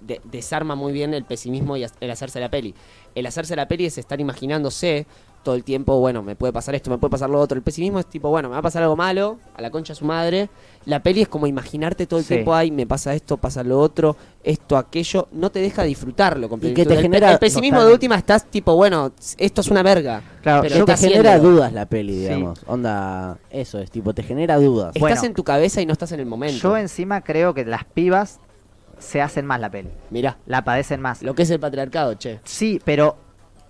de- 0.00 0.20
desarma 0.24 0.74
muy 0.74 0.92
bien 0.92 1.14
el 1.14 1.24
pesimismo 1.24 1.76
y 1.76 1.84
el 2.00 2.10
hacerse 2.10 2.38
la 2.40 2.50
peli. 2.50 2.74
El 3.14 3.26
hacerse 3.26 3.56
la 3.56 3.66
peli 3.66 3.86
es 3.86 3.98
estar 3.98 4.20
imaginándose 4.20 5.06
todo 5.46 5.54
el 5.54 5.62
tiempo, 5.62 5.98
bueno, 6.00 6.24
me 6.24 6.34
puede 6.34 6.52
pasar 6.52 6.74
esto, 6.74 6.90
me 6.90 6.98
puede 6.98 7.12
pasar 7.12 7.30
lo 7.30 7.38
otro. 7.40 7.56
El 7.56 7.62
pesimismo 7.62 8.00
es 8.00 8.06
tipo, 8.06 8.28
bueno, 8.30 8.48
me 8.48 8.54
va 8.54 8.58
a 8.58 8.62
pasar 8.62 8.82
algo 8.82 8.96
malo, 8.96 9.38
a 9.54 9.62
la 9.62 9.70
concha 9.70 9.92
de 9.92 9.98
su 9.98 10.04
madre. 10.04 10.50
La 10.86 11.00
peli 11.04 11.22
es 11.22 11.28
como 11.28 11.46
imaginarte 11.46 12.06
todo 12.08 12.18
el 12.18 12.24
Sí. 12.26 12.34
tiempo, 12.34 12.52
ay, 12.52 12.72
me 12.72 12.84
pasa 12.84 13.14
esto, 13.14 13.36
pasa 13.36 13.62
lo 13.62 13.78
otro, 13.78 14.16
esto, 14.42 14.76
aquello. 14.76 15.28
No 15.30 15.50
te 15.50 15.60
deja 15.60 15.84
disfrutarlo 15.84 16.48
Y 16.60 16.74
que 16.74 16.84
te 16.84 16.94
El 16.94 17.00
genera- 17.02 17.30
El, 17.32 17.38
pesimismo 17.38 17.84
de 17.84 17.92
última 17.92 18.16
estás 18.16 18.44
tipo, 18.46 18.74
bueno, 18.74 19.12
esto 19.38 19.60
es 19.60 19.68
una 19.68 19.84
verga. 19.84 20.20
Claro, 20.42 20.62
pero 20.62 20.84
te 20.84 20.96
genera 20.96 21.38
dudas 21.38 21.72
la 21.72 21.86
peli, 21.86 22.14
Sí. 22.14 22.18
digamos. 22.22 22.60
Onda, 22.66 23.38
eso 23.50 23.78
es, 23.78 23.88
tipo, 23.90 24.12
te 24.14 24.24
genera 24.24 24.56
dudas. 24.56 24.88
Estás 24.96 25.00
Bueno. 25.00 25.24
en 25.26 25.34
tu 25.34 25.44
cabeza 25.44 25.80
y 25.80 25.86
no 25.86 25.92
estás 25.92 26.10
en 26.10 26.18
el 26.20 26.26
momento. 26.26 26.58
Yo 26.60 26.76
encima 26.76 27.20
creo 27.22 27.54
que 27.54 27.64
las 27.64 27.84
pibas 27.84 28.40
se 28.98 29.22
hacen 29.22 29.46
más 29.46 29.60
la 29.60 29.70
peli. 29.70 29.90
Mirá, 30.10 30.38
La 30.46 30.64
padecen 30.64 31.00
más. 31.00 31.22
lo 31.22 31.34
que 31.34 31.42
es 31.44 31.50
el 31.50 31.60
patriarcado, 31.60 32.14
che. 32.14 32.40
Sí, 32.44 32.80
pero 32.84 33.16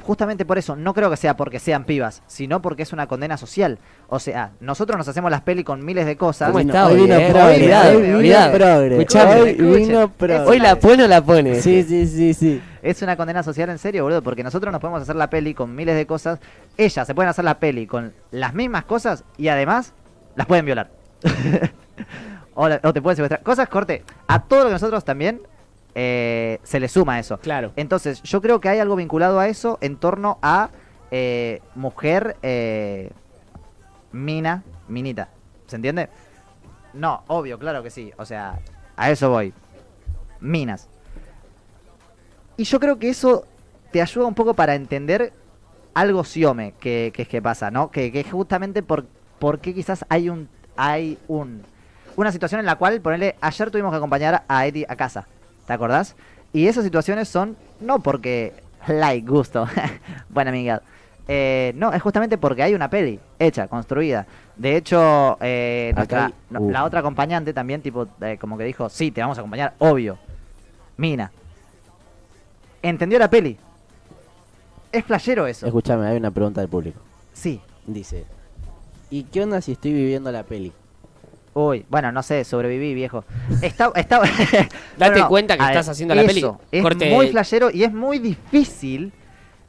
justamente 0.06 0.44
por 0.44 0.56
eso, 0.56 0.76
no 0.76 0.94
creo 0.94 1.10
que 1.10 1.16
sea 1.16 1.36
porque 1.36 1.58
sean 1.58 1.84
pibas, 1.84 2.22
sino 2.26 2.62
porque 2.62 2.84
es 2.84 2.92
una 2.92 3.06
condena 3.08 3.36
social. 3.36 3.78
O 4.08 4.18
sea, 4.20 4.52
nosotros 4.60 4.96
nos 4.96 5.08
hacemos 5.08 5.30
las 5.30 5.40
peli 5.42 5.64
con 5.64 5.84
miles 5.84 6.06
de 6.06 6.16
cosas. 6.16 6.48
¿Cómo 6.48 6.58
Hoy 6.58 6.64
está 6.66 6.86
hoy 6.86 7.00
hoy, 7.00 7.00
vino 9.82 10.08
progre, 10.10 10.46
Hoy 10.46 10.58
la 10.58 10.76
pone 10.76 11.04
o 11.04 11.08
la 11.08 11.20
pone. 11.22 11.60
Sí, 11.60 11.82
sí, 11.82 12.06
sí, 12.06 12.32
sí. 12.34 12.62
Es 12.82 13.02
una 13.02 13.16
condena 13.16 13.42
social 13.42 13.68
en 13.68 13.78
serio, 13.78 14.04
boludo, 14.04 14.22
porque 14.22 14.44
nosotros 14.44 14.70
nos 14.72 14.80
podemos 14.80 15.02
hacer 15.02 15.16
la 15.16 15.28
peli 15.28 15.54
con 15.54 15.74
miles 15.74 15.96
de 15.96 16.06
cosas. 16.06 16.38
Ellas 16.78 17.04
se 17.06 17.14
pueden 17.14 17.28
hacer 17.28 17.44
la 17.44 17.58
peli 17.58 17.86
con 17.86 18.12
las 18.30 18.54
mismas 18.54 18.84
cosas 18.84 19.24
y 19.36 19.48
además 19.48 19.92
las 20.36 20.46
pueden 20.46 20.64
violar. 20.64 20.90
o, 22.54 22.68
la- 22.68 22.80
o 22.84 22.92
te 22.92 23.02
pueden 23.02 23.16
secuestrar. 23.16 23.42
Cosas 23.42 23.68
corte. 23.68 24.04
A 24.28 24.42
todo 24.42 24.60
lo 24.60 24.66
que 24.66 24.72
nosotros 24.74 25.04
también 25.04 25.40
eh, 25.98 26.60
se 26.62 26.78
le 26.78 26.88
suma 26.88 27.18
eso. 27.18 27.38
Claro. 27.38 27.72
Entonces, 27.74 28.22
yo 28.22 28.42
creo 28.42 28.60
que 28.60 28.68
hay 28.68 28.78
algo 28.80 28.96
vinculado 28.96 29.40
a 29.40 29.48
eso 29.48 29.78
en 29.80 29.96
torno 29.96 30.38
a 30.42 30.68
eh, 31.10 31.62
mujer, 31.74 32.36
eh, 32.42 33.10
mina, 34.12 34.62
minita. 34.88 35.30
¿Se 35.66 35.76
entiende? 35.76 36.10
No, 36.92 37.24
obvio, 37.28 37.58
claro 37.58 37.82
que 37.82 37.88
sí. 37.88 38.12
O 38.18 38.26
sea, 38.26 38.58
a 38.94 39.10
eso 39.10 39.30
voy. 39.30 39.54
Minas. 40.38 40.86
Y 42.58 42.64
yo 42.64 42.78
creo 42.78 42.98
que 42.98 43.08
eso 43.08 43.46
te 43.90 44.02
ayuda 44.02 44.26
un 44.26 44.34
poco 44.34 44.52
para 44.52 44.74
entender 44.74 45.32
algo 45.94 46.24
siome 46.24 46.74
que, 46.78 47.10
que 47.14 47.22
es 47.22 47.28
que 47.28 47.40
pasa, 47.40 47.70
¿no? 47.70 47.90
Que, 47.90 48.12
que 48.12 48.20
es 48.20 48.30
justamente 48.30 48.82
por, 48.82 49.06
por 49.38 49.60
qué 49.60 49.72
quizás 49.74 50.04
hay 50.10 50.28
un 50.28 50.50
hay 50.76 51.18
un 51.26 51.62
una 52.16 52.32
situación 52.32 52.60
en 52.60 52.66
la 52.66 52.76
cual, 52.76 53.00
ponele, 53.00 53.36
ayer 53.40 53.70
tuvimos 53.70 53.92
que 53.92 53.96
acompañar 53.96 54.44
a 54.46 54.66
Eddie 54.66 54.86
a 54.88 54.96
casa, 54.96 55.26
¿te 55.66 55.72
acordás? 55.72 56.14
Y 56.52 56.66
esas 56.68 56.84
situaciones 56.84 57.28
son 57.28 57.56
no 57.80 57.98
porque 58.00 58.52
like, 58.88 59.26
gusto, 59.28 59.66
buena 60.30 60.50
amiga. 60.50 60.82
Eh, 61.28 61.72
no, 61.74 61.92
es 61.92 62.00
justamente 62.02 62.38
porque 62.38 62.62
hay 62.62 62.74
una 62.74 62.88
peli 62.88 63.18
hecha, 63.38 63.66
construida. 63.66 64.26
De 64.56 64.76
hecho, 64.76 65.36
eh, 65.40 65.92
nuestra- 65.96 66.26
hay- 66.26 66.56
uh. 66.56 66.70
la 66.70 66.84
otra 66.84 67.00
acompañante 67.00 67.52
también, 67.52 67.82
tipo, 67.82 68.06
eh, 68.20 68.38
como 68.40 68.56
que 68.56 68.64
dijo, 68.64 68.88
sí, 68.88 69.10
te 69.10 69.20
vamos 69.20 69.36
a 69.36 69.40
acompañar, 69.40 69.74
obvio. 69.78 70.18
Mina. 70.96 71.30
¿Entendió 72.82 73.18
la 73.18 73.28
peli? 73.28 73.56
Es 74.92 75.02
playero 75.04 75.46
eso. 75.46 75.66
Escúchame, 75.66 76.06
hay 76.06 76.16
una 76.16 76.30
pregunta 76.30 76.60
del 76.60 76.70
público. 76.70 77.00
Sí. 77.32 77.60
Dice, 77.86 78.24
¿y 79.10 79.24
qué 79.24 79.42
onda 79.42 79.60
si 79.60 79.72
estoy 79.72 79.92
viviendo 79.92 80.30
la 80.32 80.44
peli? 80.44 80.72
Uy, 81.58 81.86
bueno, 81.88 82.12
no 82.12 82.22
sé, 82.22 82.44
sobreviví, 82.44 82.92
viejo. 82.92 83.24
Está, 83.62 83.90
está... 83.94 84.20
Date 84.98 85.22
cuenta 85.26 85.56
que 85.56 85.62
ver, 85.62 85.70
estás 85.72 85.88
haciendo 85.88 86.14
la 86.14 86.22
peli. 86.24 86.40
eso, 86.40 86.60
Es 86.70 86.82
Corte- 86.82 87.10
muy 87.10 87.28
flashero 87.30 87.70
y 87.72 87.82
es 87.82 87.90
muy 87.94 88.18
difícil 88.18 89.10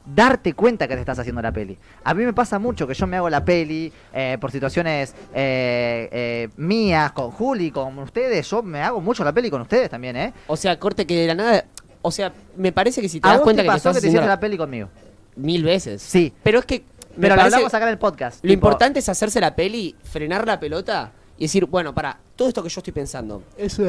darte 0.04 0.52
cuenta 0.52 0.86
que 0.86 0.94
te 0.94 1.00
estás 1.00 1.18
haciendo 1.18 1.40
la 1.40 1.50
peli. 1.50 1.78
A 2.04 2.12
mí 2.12 2.24
me 2.24 2.34
pasa 2.34 2.58
mucho 2.58 2.86
que 2.86 2.92
yo 2.92 3.06
me 3.06 3.16
hago 3.16 3.30
la 3.30 3.42
peli 3.42 3.90
eh, 4.12 4.36
por 4.38 4.50
situaciones 4.52 5.14
eh, 5.34 6.08
eh, 6.12 6.48
mías, 6.58 7.12
con 7.12 7.30
Juli, 7.30 7.70
con 7.70 7.98
ustedes. 8.00 8.48
Yo 8.50 8.62
me 8.62 8.82
hago 8.82 9.00
mucho 9.00 9.24
la 9.24 9.32
peli 9.32 9.48
con 9.48 9.62
ustedes 9.62 9.88
también, 9.88 10.14
¿eh? 10.16 10.34
O 10.46 10.56
sea, 10.58 10.78
corte 10.78 11.06
que 11.06 11.16
de 11.22 11.26
la 11.28 11.34
nada. 11.34 11.64
O 12.02 12.10
sea, 12.10 12.32
me 12.56 12.70
parece 12.70 13.00
que 13.00 13.08
si 13.08 13.18
te 13.18 13.26
¿A 13.28 13.32
das 13.32 13.40
cuenta 13.40 13.62
te 13.62 13.66
que 13.66 13.68
te 13.70 13.74
pasó 13.76 13.88
estás 13.90 13.94
que 13.96 14.00
te 14.02 14.06
haciendo 14.08 14.18
hiciste 14.20 14.28
la- 14.28 14.34
la 14.34 14.40
peli 14.40 14.56
conmigo? 14.58 14.88
mil 15.36 15.62
veces. 15.64 16.02
Sí. 16.02 16.34
Pero 16.42 16.58
es 16.58 16.66
que. 16.66 16.84
me 17.16 17.22
Pero 17.22 17.36
lo 17.36 17.42
hablamos 17.42 17.72
acá 17.72 17.84
en 17.86 17.92
el 17.92 17.98
podcast. 17.98 18.36
Lo 18.44 18.48
tipo, 18.48 18.52
importante 18.52 18.98
es 18.98 19.08
hacerse 19.08 19.40
la 19.40 19.54
peli, 19.56 19.94
frenar 20.04 20.46
la 20.46 20.58
pelota 20.60 21.12
y 21.38 21.42
decir, 21.44 21.66
bueno, 21.66 21.94
para, 21.94 22.18
todo 22.36 22.48
esto 22.48 22.62
que 22.62 22.68
yo 22.68 22.80
estoy 22.80 22.92
pensando, 22.92 23.42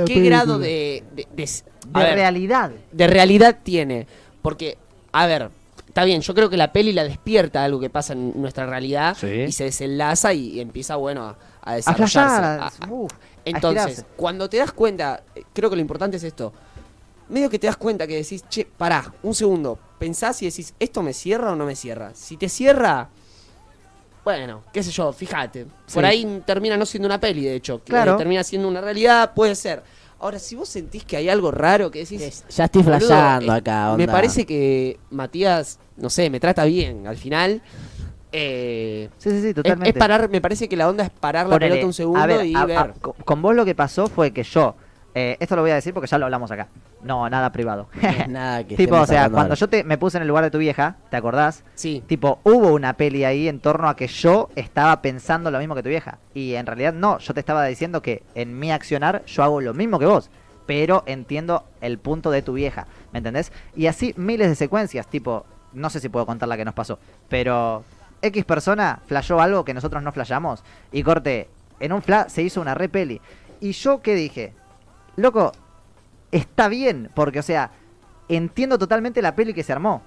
¿qué 0.05 0.19
grado 0.21 0.59
de, 0.59 1.03
de, 1.15 1.27
de- 1.35 1.49
a 1.93 1.99
De 1.99 2.05
ver, 2.05 2.15
realidad. 2.15 2.71
de 2.91 3.07
realidad 3.07 3.57
tiene? 3.63 4.05
Porque, 4.41 4.77
a 5.11 5.25
ver, 5.25 5.49
está 5.87 6.03
bien, 6.03 6.21
yo 6.21 6.33
creo 6.35 6.49
que 6.49 6.57
la 6.57 6.71
peli 6.71 6.93
la 6.93 7.03
despierta 7.03 7.63
algo 7.63 7.79
que 7.79 7.89
pasa 7.89 8.13
en 8.13 8.39
nuestra 8.39 8.65
realidad 8.67 9.17
Sí. 9.19 9.27
y 9.27 9.51
se 9.51 9.63
desenlaza 9.65 10.33
y, 10.33 10.59
empieza, 10.59 10.95
bueno, 10.95 11.23
a, 11.23 11.37
a 11.61 11.71
A 11.71 11.75
desarrollarse. 11.75 12.19
flashear, 12.19 12.43
a- 12.61 12.67
a- 12.67 12.91
uf, 12.91 13.11
entonces, 13.45 14.05
cuando 14.15 14.47
te 14.49 14.57
das 14.57 14.71
cuenta, 14.71 15.23
eh, 15.35 15.43
creo 15.53 15.69
que 15.69 15.75
lo 15.75 15.81
importante 15.81 16.17
es 16.17 16.23
esto. 16.23 16.53
Medio 17.29 17.49
que 17.49 17.57
te 17.59 17.67
das 17.67 17.77
cuenta 17.77 18.05
que 18.07 18.15
decís, 18.15 18.43
che, 18.49 18.65
pará, 18.65 19.11
un 19.23 19.33
segundo. 19.35 19.77
Pensás 19.97 20.41
y 20.41 20.45
decís, 20.45 20.73
¿esto 20.79 21.01
me 21.03 21.13
cierra 21.13 21.51
o 21.51 21.55
no 21.55 21.65
me 21.65 21.75
cierra? 21.75 22.11
Si 22.15 22.37
te 22.37 22.47
cierra, 22.49 23.09
bueno, 24.23 24.63
qué 24.73 24.83
sé 24.83 24.91
yo, 24.91 25.11
fíjate. 25.13 25.65
Por 25.93 26.05
ahí 26.05 26.41
termina 26.45 26.77
no 26.77 26.85
siendo 26.85 27.07
una 27.07 27.19
peli, 27.19 27.43
de 27.43 27.55
hecho. 27.55 27.79
que 27.83 27.91
Claro. 27.91 28.17
termina 28.17 28.43
siendo 28.43 28.67
una 28.67 28.81
realidad, 28.81 29.33
puede 29.33 29.55
ser. 29.55 29.81
Ahora, 30.19 30.37
si 30.37 30.55
vos 30.55 30.67
sentís 30.67 31.05
que 31.05 31.15
hay 31.17 31.29
algo 31.29 31.49
raro 31.49 31.89
que 31.89 31.99
decís. 31.99 32.21
Es- 32.21 32.45
Ya 32.55 32.65
estoy 32.65 32.83
flasheando 32.83 33.53
eh, 33.53 33.57
acá, 33.57 33.85
Me 33.95 34.03
onda. 34.03 34.11
parece 34.13 34.45
que 34.45 34.99
Matías, 35.09 35.79
no 35.95 36.09
sé, 36.09 36.29
me 36.29 36.39
trata 36.39 36.65
bien. 36.65 37.07
Al 37.07 37.15
final. 37.17 37.61
eh, 38.31 39.09
Sí, 39.17 39.31
sí, 39.31 39.41
sí, 39.41 39.53
totalmente. 39.55 39.89
es 39.89 39.95
parar, 39.95 40.29
me 40.29 40.39
parece 40.41 40.69
que 40.69 40.75
la 40.77 40.87
onda 40.87 41.03
es 41.03 41.09
parar 41.09 41.47
la 41.47 41.55
Ponele, 41.55 41.71
pelota 41.75 41.87
un 41.87 41.93
segundo 41.93 42.19
a 42.21 42.25
ver, 42.27 42.45
y 42.45 42.55
a- 42.55 42.65
ver. 42.65 42.77
a- 42.77 42.93
con 43.25 43.41
vos 43.41 43.55
lo 43.55 43.65
que 43.65 43.73
pasó 43.73 44.07
fue 44.07 44.31
que 44.31 44.43
yo, 44.43 44.75
eh, 45.15 45.35
esto 45.39 45.55
lo 45.55 45.63
voy 45.63 45.71
a 45.71 45.75
decir 45.75 45.93
porque 45.95 46.07
ya 46.07 46.17
lo 46.19 46.25
hablamos 46.25 46.51
acá. 46.51 46.67
No, 47.01 47.29
nada 47.29 47.51
privado. 47.51 47.87
Nada 48.27 48.65
que 48.65 48.75
tipo, 48.75 48.95
o 48.95 49.05
sea, 49.05 49.29
cuando 49.29 49.55
yo 49.55 49.69
te, 49.69 49.83
me 49.83 49.97
puse 49.97 50.17
en 50.17 50.23
el 50.23 50.27
lugar 50.27 50.43
de 50.43 50.51
tu 50.51 50.57
vieja, 50.57 50.97
¿te 51.09 51.17
acordás? 51.17 51.63
sí. 51.75 52.03
Tipo, 52.07 52.39
hubo 52.43 52.73
una 52.73 52.93
peli 52.93 53.23
ahí 53.23 53.47
en 53.47 53.59
torno 53.59 53.87
a 53.87 53.95
que 53.95 54.07
yo 54.07 54.49
estaba 54.55 55.01
pensando 55.01 55.49
lo 55.51 55.59
mismo 55.59 55.75
que 55.75 55.83
tu 55.83 55.89
vieja. 55.89 56.17
Y 56.33 56.55
en 56.55 56.65
realidad 56.65 56.93
no, 56.93 57.19
yo 57.19 57.33
te 57.33 57.39
estaba 57.39 57.63
diciendo 57.65 58.01
que 58.01 58.23
en 58.35 58.59
mi 58.59 58.71
accionar 58.71 59.23
yo 59.25 59.43
hago 59.43 59.61
lo 59.61 59.73
mismo 59.73 59.99
que 59.99 60.05
vos. 60.05 60.29
Pero 60.65 61.03
entiendo 61.05 61.63
el 61.81 61.97
punto 61.99 62.31
de 62.31 62.41
tu 62.41 62.53
vieja, 62.53 62.85
¿me 63.11 63.19
entendés? 63.19 63.51
Y 63.75 63.87
así 63.87 64.13
miles 64.17 64.49
de 64.49 64.55
secuencias, 64.55 65.07
tipo, 65.07 65.45
no 65.73 65.89
sé 65.89 65.99
si 65.99 66.09
puedo 66.09 66.25
contar 66.25 66.49
la 66.49 66.57
que 66.57 66.65
nos 66.65 66.73
pasó, 66.73 66.99
pero 67.27 67.83
X 68.21 68.45
persona 68.45 68.99
flashó 69.07 69.39
algo 69.39 69.65
que 69.65 69.73
nosotros 69.73 70.03
no 70.03 70.11
flashamos. 70.11 70.63
Y 70.91 71.03
corte, 71.03 71.49
en 71.79 71.93
un 71.93 72.01
flash 72.01 72.29
se 72.29 72.43
hizo 72.43 72.61
una 72.61 72.75
re 72.75 72.89
peli. 72.89 73.21
Y 73.61 73.71
yo 73.71 74.01
qué 74.01 74.15
dije, 74.15 74.53
loco, 75.15 75.51
está 76.31 76.67
bien, 76.67 77.09
porque 77.15 77.39
o 77.39 77.43
sea, 77.43 77.71
entiendo 78.27 78.77
totalmente 78.77 79.21
la 79.21 79.35
peli 79.35 79.53
que 79.53 79.63
se 79.63 79.71
armó. 79.73 80.01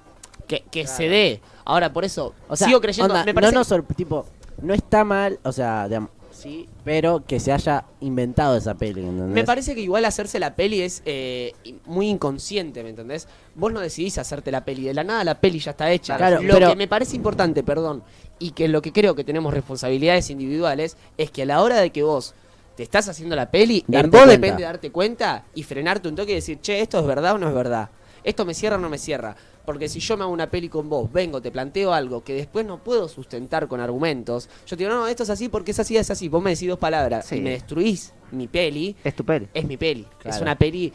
Que, 0.47 0.65
que 0.71 0.87
se 0.87 1.09
dé. 1.09 1.41
Ahora, 1.65 1.93
por 1.93 2.05
eso, 2.05 2.35
O 2.49 2.57
sea, 2.57 2.67
sigo 2.67 2.81
creyendo. 2.81 3.13
onda, 3.15 3.25
me 3.25 3.33
parece 3.35 3.55
no 3.55 3.63
sorpre- 3.65 3.95
tipo, 3.95 4.27
no 4.61 4.75
está 4.75 5.05
mal, 5.05 5.39
o 5.45 5.53
sea, 5.53 5.87
digamos, 5.89 6.11
sí, 6.33 6.69
pero 6.85 7.25
que 7.25 7.39
se 7.39 7.53
haya 7.53 7.85
inventado 8.01 8.57
esa 8.57 8.75
peli, 8.75 9.01
¿entendés? 9.01 9.29
Me 9.29 9.45
parece 9.45 9.75
que 9.75 9.81
igual 9.81 10.05
hacerse 10.05 10.39
la 10.41 10.55
peli 10.57 10.83
es 10.83 11.03
eh, 11.07 11.53
muy 11.87 12.09
inconsciente, 12.09 12.83
¿me 12.83 12.91
entendés? 12.91 13.29
Vos 13.55 13.73
no 13.73 13.79
decidís 13.81 14.19
hacerte 14.19 14.51
la 14.51 14.65
peli, 14.65 14.83
de 14.85 14.95
la 14.95 15.05
nada 15.05 15.23
la 15.25 15.41
peli 15.41 15.61
ya 15.61 15.71
está 15.71 15.91
hecha. 15.91 16.17
Claro, 16.17 16.43
lo 16.43 16.55
pero- 16.55 16.71
que 16.71 16.77
me 16.77 16.89
parece 16.89 17.15
importante, 17.17 17.63
perdón, 17.63 18.03
y 18.41 18.51
que 18.51 18.67
lo 18.69 18.83
que 18.83 18.93
creo 18.93 19.15
que 19.15 19.23
tenemos 19.25 19.55
responsabilidades 19.55 20.29
individuales, 20.31 20.97
es 21.17 21.31
que 21.31 21.43
a 21.43 21.47
la 21.47 21.63
hora 21.63 21.77
de 21.81 21.91
que 21.91 22.03
vos 22.03 22.35
te 22.77 22.83
estás 22.83 23.09
haciendo 23.09 23.37
la 23.37 23.51
peli, 23.51 23.85
Darte 23.87 24.07
en 24.07 24.11
vos 24.11 24.21
cuenta. 24.21 24.33
depende 24.33 24.57
de 24.59 24.65
darte 24.65 24.91
cuenta 24.91 25.45
y 25.55 25.63
frenarte 25.63 26.09
un 26.09 26.17
toque 26.17 26.33
y 26.33 26.37
decir, 26.37 26.61
che, 26.61 26.81
esto 26.81 26.99
es 26.99 27.07
verdad 27.07 27.35
o 27.35 27.39
no 27.39 27.49
es 27.49 27.55
verdad. 27.55 27.91
Esto 28.25 28.45
me 28.45 28.55
cierra 28.55 28.77
o 28.77 28.81
no 28.81 28.89
me 28.89 28.99
cierra. 28.99 29.35
Porque 29.65 29.89
si 29.89 30.01
yo 30.01 30.17
me 30.17 30.25
hago 30.25 30.33
una 30.33 30.51
peli 30.51 30.69
con 30.69 30.89
vos, 30.89 31.11
vengo, 31.13 31.41
te 31.41 31.51
planteo 31.53 31.93
algo 31.93 32.25
que 32.25 32.35
después 32.35 32.67
no 32.67 32.79
puedo 32.83 33.09
sustentar 33.09 33.69
con 33.69 33.81
argumentos, 33.81 34.49
yo 34.67 34.77
te 34.77 34.85
digo, 34.85 34.95
no, 34.97 35.07
esto 35.07 35.23
es 35.23 35.31
así 35.31 35.49
porque 35.49 35.71
es 35.71 35.79
así, 35.79 35.97
es 35.97 36.11
así. 36.11 36.29
Vos 36.29 36.43
me 36.43 36.51
decís 36.51 36.69
dos 36.69 36.79
palabras 36.79 37.27
Sí. 37.27 37.37
y 37.37 37.41
me 37.41 37.51
destruís 37.51 38.13
mi 38.33 38.49
peli, 38.49 38.97
Es 39.05 39.15
tu 39.15 39.25
peli. 39.25 39.49
es 39.55 39.65
mi 39.65 39.77
peli. 39.77 40.07
Claro. 40.19 40.37
Es 40.37 40.43
una 40.43 40.57
peli 40.57 40.93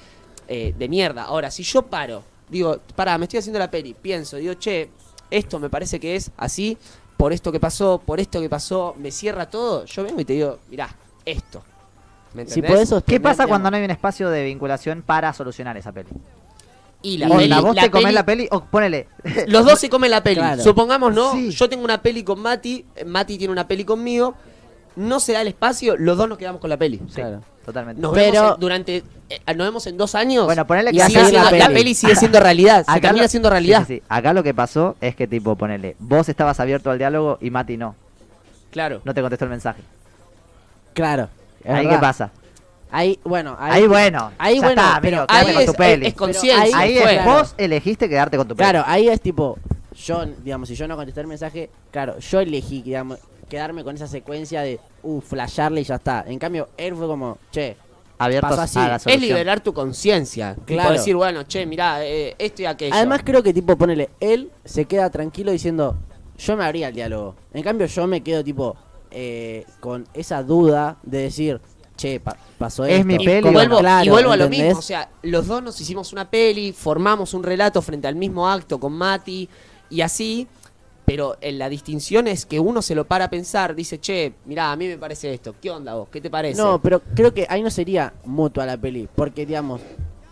eh, 0.50 0.74
de 0.78 0.90
mierda. 0.90 1.24
Ahora, 1.24 1.50
si 1.52 1.64
yo 1.64 1.84
paro, 1.84 2.24
digo, 2.50 2.78
pará, 2.96 3.18
me 3.18 3.26
estoy 3.26 3.40
haciendo 3.40 3.60
la 3.60 3.70
peli, 3.72 3.94
pienso, 3.94 4.36
digo, 4.38 4.54
che, 4.56 4.90
esto 5.30 5.60
me 5.60 5.70
parece 5.70 6.00
que 6.00 6.16
es 6.16 6.32
así, 6.38 6.78
por 7.18 7.32
esto 7.34 7.52
que 7.52 7.60
pasó, 7.60 8.02
por 8.06 8.20
esto 8.20 8.40
que 8.42 8.50
pasó, 8.50 8.96
me 8.98 9.12
cierra 9.12 9.50
todo, 9.50 9.86
yo 9.86 10.04
vengo 10.04 10.20
y 10.22 10.26
te 10.26 10.34
digo, 10.34 10.60
mirá, 10.70 10.94
esto. 11.32 11.64
¿Me 12.34 12.46
si 12.46 12.60
entendés? 12.60 12.90
podés 12.90 13.04
¿Qué 13.06 13.20
pasa 13.20 13.34
digamos, 13.44 13.50
cuando 13.50 13.72
no 13.72 13.78
hay 13.78 13.84
un 13.84 13.92
espacio 13.92 14.30
de 14.30 14.44
vinculación 14.44 15.02
para 15.02 15.34
solucionar 15.34 15.76
esa 15.78 15.92
peli? 15.92 16.10
Y 17.02 17.18
la 17.20 17.30
peli, 17.30 17.54
vos 17.62 17.76
la 17.76 17.82
te 17.84 17.92
comés 17.92 18.06
peli- 18.06 18.16
la 18.16 18.26
peli 18.26 18.48
o 18.52 18.62
ponele. 18.66 19.08
Los 19.48 19.66
dos 19.66 19.80
se 19.80 19.90
comen 19.90 20.12
la 20.12 20.22
peli. 20.24 20.38
Claro. 20.38 20.64
Supongamos, 20.64 21.14
¿no? 21.14 21.32
Sí. 21.34 21.52
Yo 21.52 21.70
tengo 21.70 21.84
una 21.86 22.02
peli 22.02 22.24
con 22.24 22.40
Mati, 22.42 22.86
eh, 22.96 23.06
Mati 23.06 23.38
tiene 23.38 23.52
una 23.52 23.68
peli 23.68 23.86
conmigo, 23.86 24.36
no 24.96 25.20
se 25.20 25.34
da 25.34 25.42
el 25.42 25.48
espacio, 25.48 25.96
los 25.96 26.18
dos 26.18 26.28
nos 26.28 26.38
quedamos 26.38 26.60
con 26.60 26.70
la 26.72 26.78
peli. 26.78 26.98
Sí, 27.08 27.16
Claro. 27.16 27.42
totalmente. 27.66 28.02
Nos 28.02 28.14
Pero- 28.14 28.32
vemos 28.34 28.54
en- 28.56 28.60
durante. 28.60 29.04
eh, 29.30 29.40
nos 29.56 29.68
vemos 29.68 29.88
en 29.88 29.96
dos 29.98 30.16
años. 30.16 30.46
Bueno, 30.46 30.66
ponele 30.68 30.90
que 30.92 30.98
Y 30.98 31.00
sigue 31.02 31.12
seguir 31.12 31.26
siendo- 31.30 31.52
la 31.52 31.58
la, 31.58 31.66
peli. 31.68 31.80
peli 31.80 31.94
sigue 31.96 32.16
siendo 32.16 32.40
realidad. 32.40 32.84
Se 32.86 32.92
Acá 32.92 33.02
termina 33.02 33.24
lo- 33.24 33.30
siendo 33.30 33.50
sí, 33.50 33.52
realidad. 33.52 33.84
sí, 33.88 33.96
sí. 33.98 34.04
Acá 34.10 34.34
lo 34.34 34.42
que 34.44 34.54
pasó 34.56 34.96
es 35.00 35.16
que, 35.16 35.28
tipo, 35.28 35.56
ponele, 35.56 35.96
vos 36.00 36.28
estabas 36.30 36.60
abierto 36.60 36.90
al 36.92 36.98
diálogo 36.98 37.38
y 37.42 37.52
Mati 37.52 37.78
no. 37.78 37.96
Claro. 38.72 39.02
No 39.06 39.14
te 39.14 39.22
contestó 39.22 39.46
el 39.46 39.52
mensaje. 39.52 39.82
Claro. 40.98 41.30
Ahí, 41.64 41.86
verdad. 41.86 41.90
¿qué 41.92 41.98
pasa? 42.02 42.32
Ahí, 42.90 43.20
bueno, 43.24 43.56
ahí, 43.60 43.82
Ahí, 43.84 43.88
bueno. 43.88 44.32
ahí, 44.38 44.56
ya 44.56 44.62
bueno, 44.62 44.82
está, 44.82 45.00
pero 45.02 45.18
amigo, 45.28 45.28
Ahí 45.30 45.54
con 45.54 45.62
es, 45.62 45.66
tu 45.68 45.74
peli. 45.74 46.06
es- 46.06 46.12
es 46.14 46.18
conciencia. 46.18 46.80
ahí- 46.82 46.98
es, 46.98 47.04
claro. 47.04 47.32
vos 47.32 47.56
elegiste 47.58 48.10
quedarte 48.10 48.38
con 48.38 48.48
tu 48.48 48.56
peli. 48.56 48.70
Claro, 48.70 48.84
ahí 48.88 49.10
es 49.10 49.22
tipo, 49.22 49.58
yo, 49.96 50.26
digamos, 50.44 50.70
si 50.70 50.76
yo 50.76 50.88
no 50.88 50.96
contesté 50.96 51.22
el 51.22 51.28
mensaje, 51.28 51.70
claro, 51.92 52.18
yo 52.20 52.40
elegí, 52.40 52.82
digamos, 52.82 53.20
quedarme 53.50 53.84
con 53.84 53.96
esa 53.96 54.08
secuencia 54.08 54.62
de, 54.62 54.80
uh, 55.04 55.22
flashearle 55.22 55.82
y 55.82 55.84
ya 55.84 55.96
está. 55.96 56.24
En 56.28 56.40
cambio, 56.40 56.70
él 56.78 56.96
fue 56.96 57.08
como, 57.08 57.38
che, 57.52 57.76
Abiertos 58.20 58.58
así. 58.58 58.80
a 58.80 58.88
la 58.88 58.96
Es 58.96 59.04
solución. 59.04 59.24
Es 59.24 59.30
liberar 59.30 59.60
tu 59.60 59.74
conciencia. 59.74 60.54
Claro. 60.66 60.66
Claro. 60.66 60.92
decir, 60.94 61.16
bueno, 61.16 61.44
che, 61.44 61.66
mirá, 61.68 62.04
eh, 62.04 62.36
esto 62.40 62.64
y 62.64 62.66
aquello. 62.66 62.96
Además 62.96 63.22
creo 63.24 63.44
que 63.44 63.54
tipo, 63.54 63.78
ponele, 63.78 64.10
él 64.20 64.50
se 64.66 64.86
queda 64.86 65.10
tranquilo 65.12 65.52
diciendo, 65.52 65.98
yo 66.38 66.58
me 66.58 66.64
abría 66.66 66.88
el 66.88 66.96
diálogo. 66.96 67.36
En 67.54 67.62
cambio 67.64 67.86
yo 67.86 68.08
me 68.08 68.22
quedo 68.24 68.44
tipo, 68.44 68.76
eh, 69.12 69.66
con 69.80 70.06
esa 70.14 70.44
duda 70.44 70.98
de 71.04 71.20
decir, 71.24 71.62
che, 71.96 72.20
pa- 72.20 72.38
pasó 72.58 72.86
Es 72.86 72.94
esto. 72.96 73.08
mi 73.08 73.16
y 73.16 73.26
peli, 73.26 73.50
vuelvo, 73.50 73.80
Claro, 73.80 74.06
y 74.06 74.10
vuelvo 74.10 74.32
a 74.32 74.38
lo 74.38 74.44
¿entendés? 74.46 74.68
mismo. 74.68 74.80
O 74.80 74.84
sea, 74.84 75.10
los 75.24 75.48
dos 75.48 75.64
nos 75.64 75.80
hicimos 75.82 76.12
una 76.14 76.30
peli, 76.30 76.72
formamos 76.74 77.34
un 77.34 77.44
relato 77.44 77.82
frente 77.82 78.08
al 78.08 78.16
mismo 78.16 78.48
acto 78.50 78.80
con 78.80 78.94
Mati 78.94 79.50
y 79.90 80.02
así. 80.02 80.48
Pero 81.06 81.38
en 81.40 81.58
la 81.58 81.70
distinción 81.70 82.28
es 82.28 82.46
que 82.46 82.60
uno 82.60 82.82
se 82.82 82.94
lo 82.94 83.06
para 83.06 83.26
a 83.26 83.30
pensar, 83.30 83.74
dice, 83.76 83.98
che, 83.98 84.34
mirá, 84.44 84.74
a 84.74 84.76
mí 84.76 84.88
me 84.90 84.98
parece 84.98 85.34
esto. 85.34 85.56
¿Qué 85.62 85.72
onda 85.72 85.94
vos? 85.96 86.10
¿Qué 86.12 86.20
te 86.20 86.30
parece? 86.30 86.62
No, 86.62 86.82
pero 86.82 87.02
creo 87.16 87.34
que 87.34 87.48
ahí 87.50 87.64
no 87.64 87.70
sería 87.70 88.14
mutua 88.26 88.66
la 88.66 88.76
peli, 88.76 89.08
porque 89.16 89.46
digamos, 89.46 89.80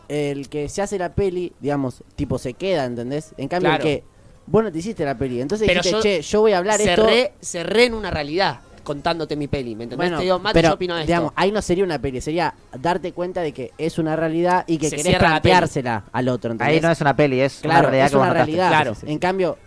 el 0.09 0.49
que 0.49 0.67
se 0.67 0.81
hace 0.81 0.99
la 0.99 1.15
peli, 1.15 1.53
digamos, 1.61 2.03
tipo 2.17 2.37
se 2.37 2.55
queda, 2.55 2.83
¿entendés? 2.83 3.33
En 3.37 3.47
cambio, 3.47 3.69
Claro. 3.69 3.83
el 3.85 3.89
que 3.89 4.03
vos 4.47 4.63
no 4.65 4.71
te 4.71 4.79
hiciste 4.79 5.05
la 5.05 5.17
peli, 5.17 5.39
entonces 5.39 5.65
Pero 5.65 5.81
dijiste, 5.81 5.97
yo 5.97 6.01
che, 6.01 6.21
yo 6.21 6.41
voy 6.41 6.51
a 6.51 6.57
hablar 6.57 6.81
esto. 6.81 7.03
cerré, 7.03 7.31
cerré 7.41 7.85
en 7.85 7.93
una 7.93 8.11
realidad 8.11 8.59
contándote 8.85 9.35
mi 9.35 9.47
peli, 9.49 9.75
¿me 9.75 9.83
entendés? 9.83 9.97
Bueno, 9.97 10.17
te 10.19 10.23
digo, 10.23 10.39
Mati, 10.39 10.53
pero 10.53 10.69
yo 10.69 10.73
opino 10.75 10.95
esto. 10.95 11.07
digamos, 11.07 11.33
ahí 11.35 11.51
no 11.51 11.61
sería 11.61 11.83
una 11.83 11.99
peli, 11.99 12.21
sería 12.21 12.53
darte 12.79 13.11
cuenta 13.11 13.41
de 13.41 13.51
que 13.51 13.73
es 13.77 13.97
una 13.99 14.15
realidad 14.15 14.63
y 14.67 14.77
que 14.77 14.85
Se 14.89 14.95
querés 14.95 15.09
cierra 15.11 15.29
la 15.31 15.41
peli. 15.41 15.51
planteársela 15.51 16.03
al 16.13 16.29
otro, 16.29 16.53
¿entendés? 16.53 16.75
Ahí 16.77 16.81
no 16.81 16.89
es 16.91 17.01
una 17.01 17.13
peli, 17.15 17.41
es 17.41 17.59
claro, 17.61 17.79
una 17.79 17.89
realidad 17.89 18.05
es 18.05 18.11
que 18.11 18.17
vos 18.17 18.21
una 18.23 18.29
notaste. 18.33 18.45
realidad. 18.51 18.69
Claro. 18.69 18.93
Sí, 18.93 18.99
sí, 19.01 19.05
sí. 19.07 19.11
En 19.11 19.19
cambio, 19.19 19.57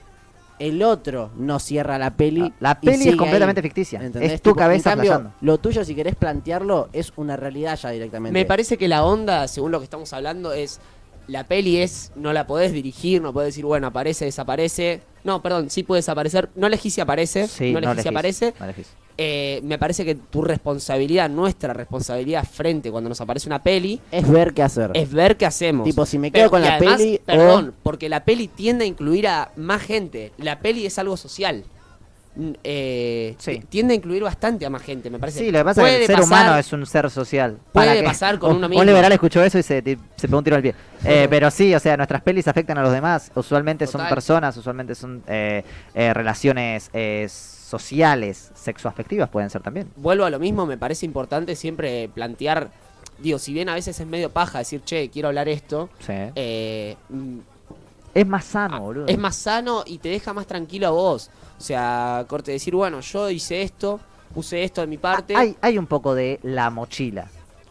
el 0.58 0.82
otro 0.82 1.30
no 1.37 1.58
cierra 1.60 1.98
la 1.98 2.10
peli. 2.16 2.52
La 2.60 2.78
y 2.82 2.87
peli 2.87 3.08
es 3.10 3.16
completamente 3.16 3.60
ahí, 3.60 3.62
ficticia. 3.62 4.00
¿entendés? 4.02 4.32
Es 4.32 4.42
tu 4.42 4.50
Tipo, 4.50 4.60
cabeza 4.60 4.90
En 4.90 4.96
cambio, 4.96 5.12
flasheando. 5.12 5.37
lo 5.42 5.58
tuyo, 5.58 5.84
si 5.84 5.94
querés 5.94 6.16
plantearlo, 6.16 6.88
es 6.92 7.12
una 7.16 7.37
realidad 7.37 7.78
ya 7.78 7.90
directamente. 7.90 8.32
Me 8.32 8.44
parece 8.44 8.76
que 8.76 8.88
la 8.88 9.04
onda, 9.04 9.46
según 9.46 9.70
lo 9.72 9.78
que 9.78 9.84
estamos 9.84 10.12
hablando, 10.12 10.52
es 10.52 10.80
la 11.28 11.44
peli 11.44 11.76
es, 11.78 12.11
no 12.16 12.32
la 12.32 12.47
podés 12.47 12.73
dirigir, 12.73 13.23
no 13.23 13.32
podés 13.32 13.49
decir, 13.49 13.64
bueno, 13.64 13.87
aparece, 13.87 14.25
desaparece. 14.25 15.00
No, 15.25 15.42
perdón, 15.42 15.70
sí 15.70 15.82
puede 15.85 15.99
desaparecer. 16.00 16.49
No 16.56 16.66
elegís 16.66 16.94
si 16.94 17.00
aparece, 17.00 17.47
Sí, 17.47 17.73
no 17.73 17.78
elegís 17.78 18.02
si 18.02 18.08
aparece. 18.08 18.54
no 18.58 18.64
elegís. 18.64 18.88
Eh, 19.20 19.61
me 19.64 19.78
parece 19.78 20.04
que 20.04 20.14
tu 20.14 20.42
responsabilidad, 20.42 21.28
nuestra 21.28 21.73
responsabilidad 21.75 22.44
frente 22.44 22.90
cuando 22.90 23.08
nos 23.08 23.20
aparece 23.20 23.49
una 23.49 23.61
peli, 23.62 24.00
Es 24.12 24.28
ver 24.30 24.54
qué 24.54 24.62
hacer. 24.62 24.92
es 24.94 25.12
ver 25.12 25.37
qué 25.37 25.44
hacemos. 25.44 25.85
Tipo, 25.85 26.06
si 26.06 26.18
me 26.18 26.30
quedo 26.30 26.42
Pero- 26.44 26.50
con 26.50 26.61
la 26.62 26.76
además, 26.76 26.99
peli 26.99 27.16
o- 27.16 27.26
Perdón, 27.26 27.75
porque 27.82 28.08
la 28.08 28.25
peli 28.25 28.47
tiende 28.47 28.85
a 28.85 28.88
incluir 28.88 29.26
a 29.26 29.50
más 29.56 29.82
gente. 29.82 30.32
La 30.38 30.61
peli 30.61 30.87
es 30.87 30.99
algo 31.00 31.16
social. 31.16 31.64
Eh, 32.62 33.35
Sí. 33.38 33.62
Tiende 33.68 33.95
a 33.95 33.97
incluir 33.97 34.23
bastante 34.23 34.64
a 34.64 34.71
más 34.71 34.83
gente, 34.83 35.11
me 35.11 35.18
parece. 35.18 35.40
Sí, 35.40 35.50
lo 35.50 35.59
que 35.59 35.64
pasa 35.64 35.83
es 35.83 35.88
que 35.97 36.00
el 36.02 36.07
ser 36.07 36.16
pasar- 36.16 36.25
humano 36.26 36.57
es 36.59 36.73
un 36.73 36.87
ser 36.87 37.11
social. 37.11 37.59
puede 37.73 38.02
pasar 38.04 38.38
con 38.38 38.50
Un- 38.52 38.64
uno 38.64 38.76
Un 38.78 38.87
liberal 38.87 39.11
escuchó 39.12 39.42
eso 39.42 39.59
y 39.59 39.62
se, 39.62 39.83
se 39.83 40.28
pegó 40.28 40.38
un 40.38 40.45
tiro 40.45 40.57
al 40.57 40.62
pie. 40.62 40.75
Eh, 41.04 41.26
pero 41.28 41.50
sí, 41.50 41.75
o 41.75 41.80
sea, 41.80 41.97
nuestras 41.97 42.23
pelis 42.23 42.47
afectan 42.47 42.78
a 42.78 42.83
los 42.83 42.92
demás. 42.92 43.33
Usualmente 43.35 43.87
son 43.87 44.07
personas, 44.09 44.57
usualmente 44.57 44.95
son 44.95 45.23
eh, 45.26 45.64
eh, 45.95 46.14
relaciones 46.14 46.90
eh, 46.92 47.26
sociales, 47.28 48.50
sexoafectivas 48.54 49.28
pueden 49.28 49.50
ser 49.50 49.62
también. 49.62 49.88
vuelvo 49.97 50.25
a 50.25 50.30
lo 50.30 50.38
mismo, 50.38 50.64
me 50.64 50.78
parece 50.78 51.04
importante 51.07 51.54
siempre 51.57 52.09
plantear, 52.09 52.71
digo, 53.18 53.38
si 53.38 53.52
bien 53.52 53.68
a 53.68 53.75
veces 53.75 53.99
es 54.00 54.07
medio 54.07 54.30
paja 54.30 54.59
decir, 54.61 54.80
che, 54.85 55.11
quiero 55.11 55.28
hablar 55.28 55.49
esto, 55.49 55.90
Sí. 56.00 56.12
eh, 56.35 56.97
mm, 57.11 57.38
es 58.14 58.26
más 58.26 58.45
sano, 58.47 58.80
boludo. 58.80 59.07
es 59.07 59.18
más 59.18 59.37
sano 59.37 59.83
y 59.87 59.99
te 59.99 60.09
deja 60.09 60.33
más 60.33 60.47
tranquilo 60.47 60.87
a 60.87 60.90
vos. 60.90 61.30
O 61.59 61.61
sea, 61.61 62.25
corte, 62.29 62.53
decir, 62.53 62.75
bueno, 62.75 63.00
yo 63.00 63.29
hice 63.31 63.62
esto, 63.62 63.99
puse 64.33 64.62
esto 64.62 64.81
de 64.81 64.87
mi 64.87 64.97
parte. 64.99 65.35
Ah, 65.35 65.41
Hay, 65.41 65.57
hay 65.61 65.77
un 65.79 65.87
poco 65.87 66.15
de 66.15 66.38
la 66.45 66.71
mochila. 66.71 67.27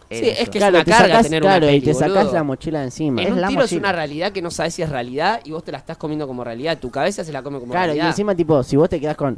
Sí, 0.10 0.22
es 0.30 0.50
que- 0.50 0.60
una 0.60 0.72
te 0.84 0.92
carga 0.92 1.16
sacás- 1.16 1.24
tener 1.24 1.44
una 1.44 1.52
claro, 1.54 1.66
y 1.66 1.70
peli, 1.80 1.82
te 1.86 1.94
sacás 1.94 2.14
boludo. 2.16 2.34
la 2.34 2.44
mochila 2.44 2.80
de 2.80 2.86
encima. 2.86 3.22
En 3.22 3.28
Es 3.28 3.34
un 3.34 3.42
la 3.42 3.48
tiro 3.50 3.62
es 3.64 3.66
mochila. 3.72 3.80
una 3.80 3.92
realidad 3.92 4.32
que 4.32 4.42
no 4.42 4.52
sabes 4.52 4.74
si 4.74 4.82
es 4.82 4.90
realidad 4.90 5.42
y 5.44 5.52
vos 5.52 5.64
te 5.66 5.72
la 5.74 5.78
estás 5.80 5.98
comiendo 5.98 6.28
como 6.28 6.44
realidad. 6.46 6.78
Tu 6.78 6.90
cabeza 6.90 7.24
se 7.26 7.32
la 7.34 7.42
come 7.44 7.60
como 7.60 7.72
Claro, 7.72 7.88
y 7.88 7.96
realidad. 7.96 8.08
encima, 8.08 8.34
tipo, 8.36 8.64
si 8.64 8.78
vos 8.78 8.88
te 8.90 9.00
quedás 9.02 9.18
con 9.18 9.38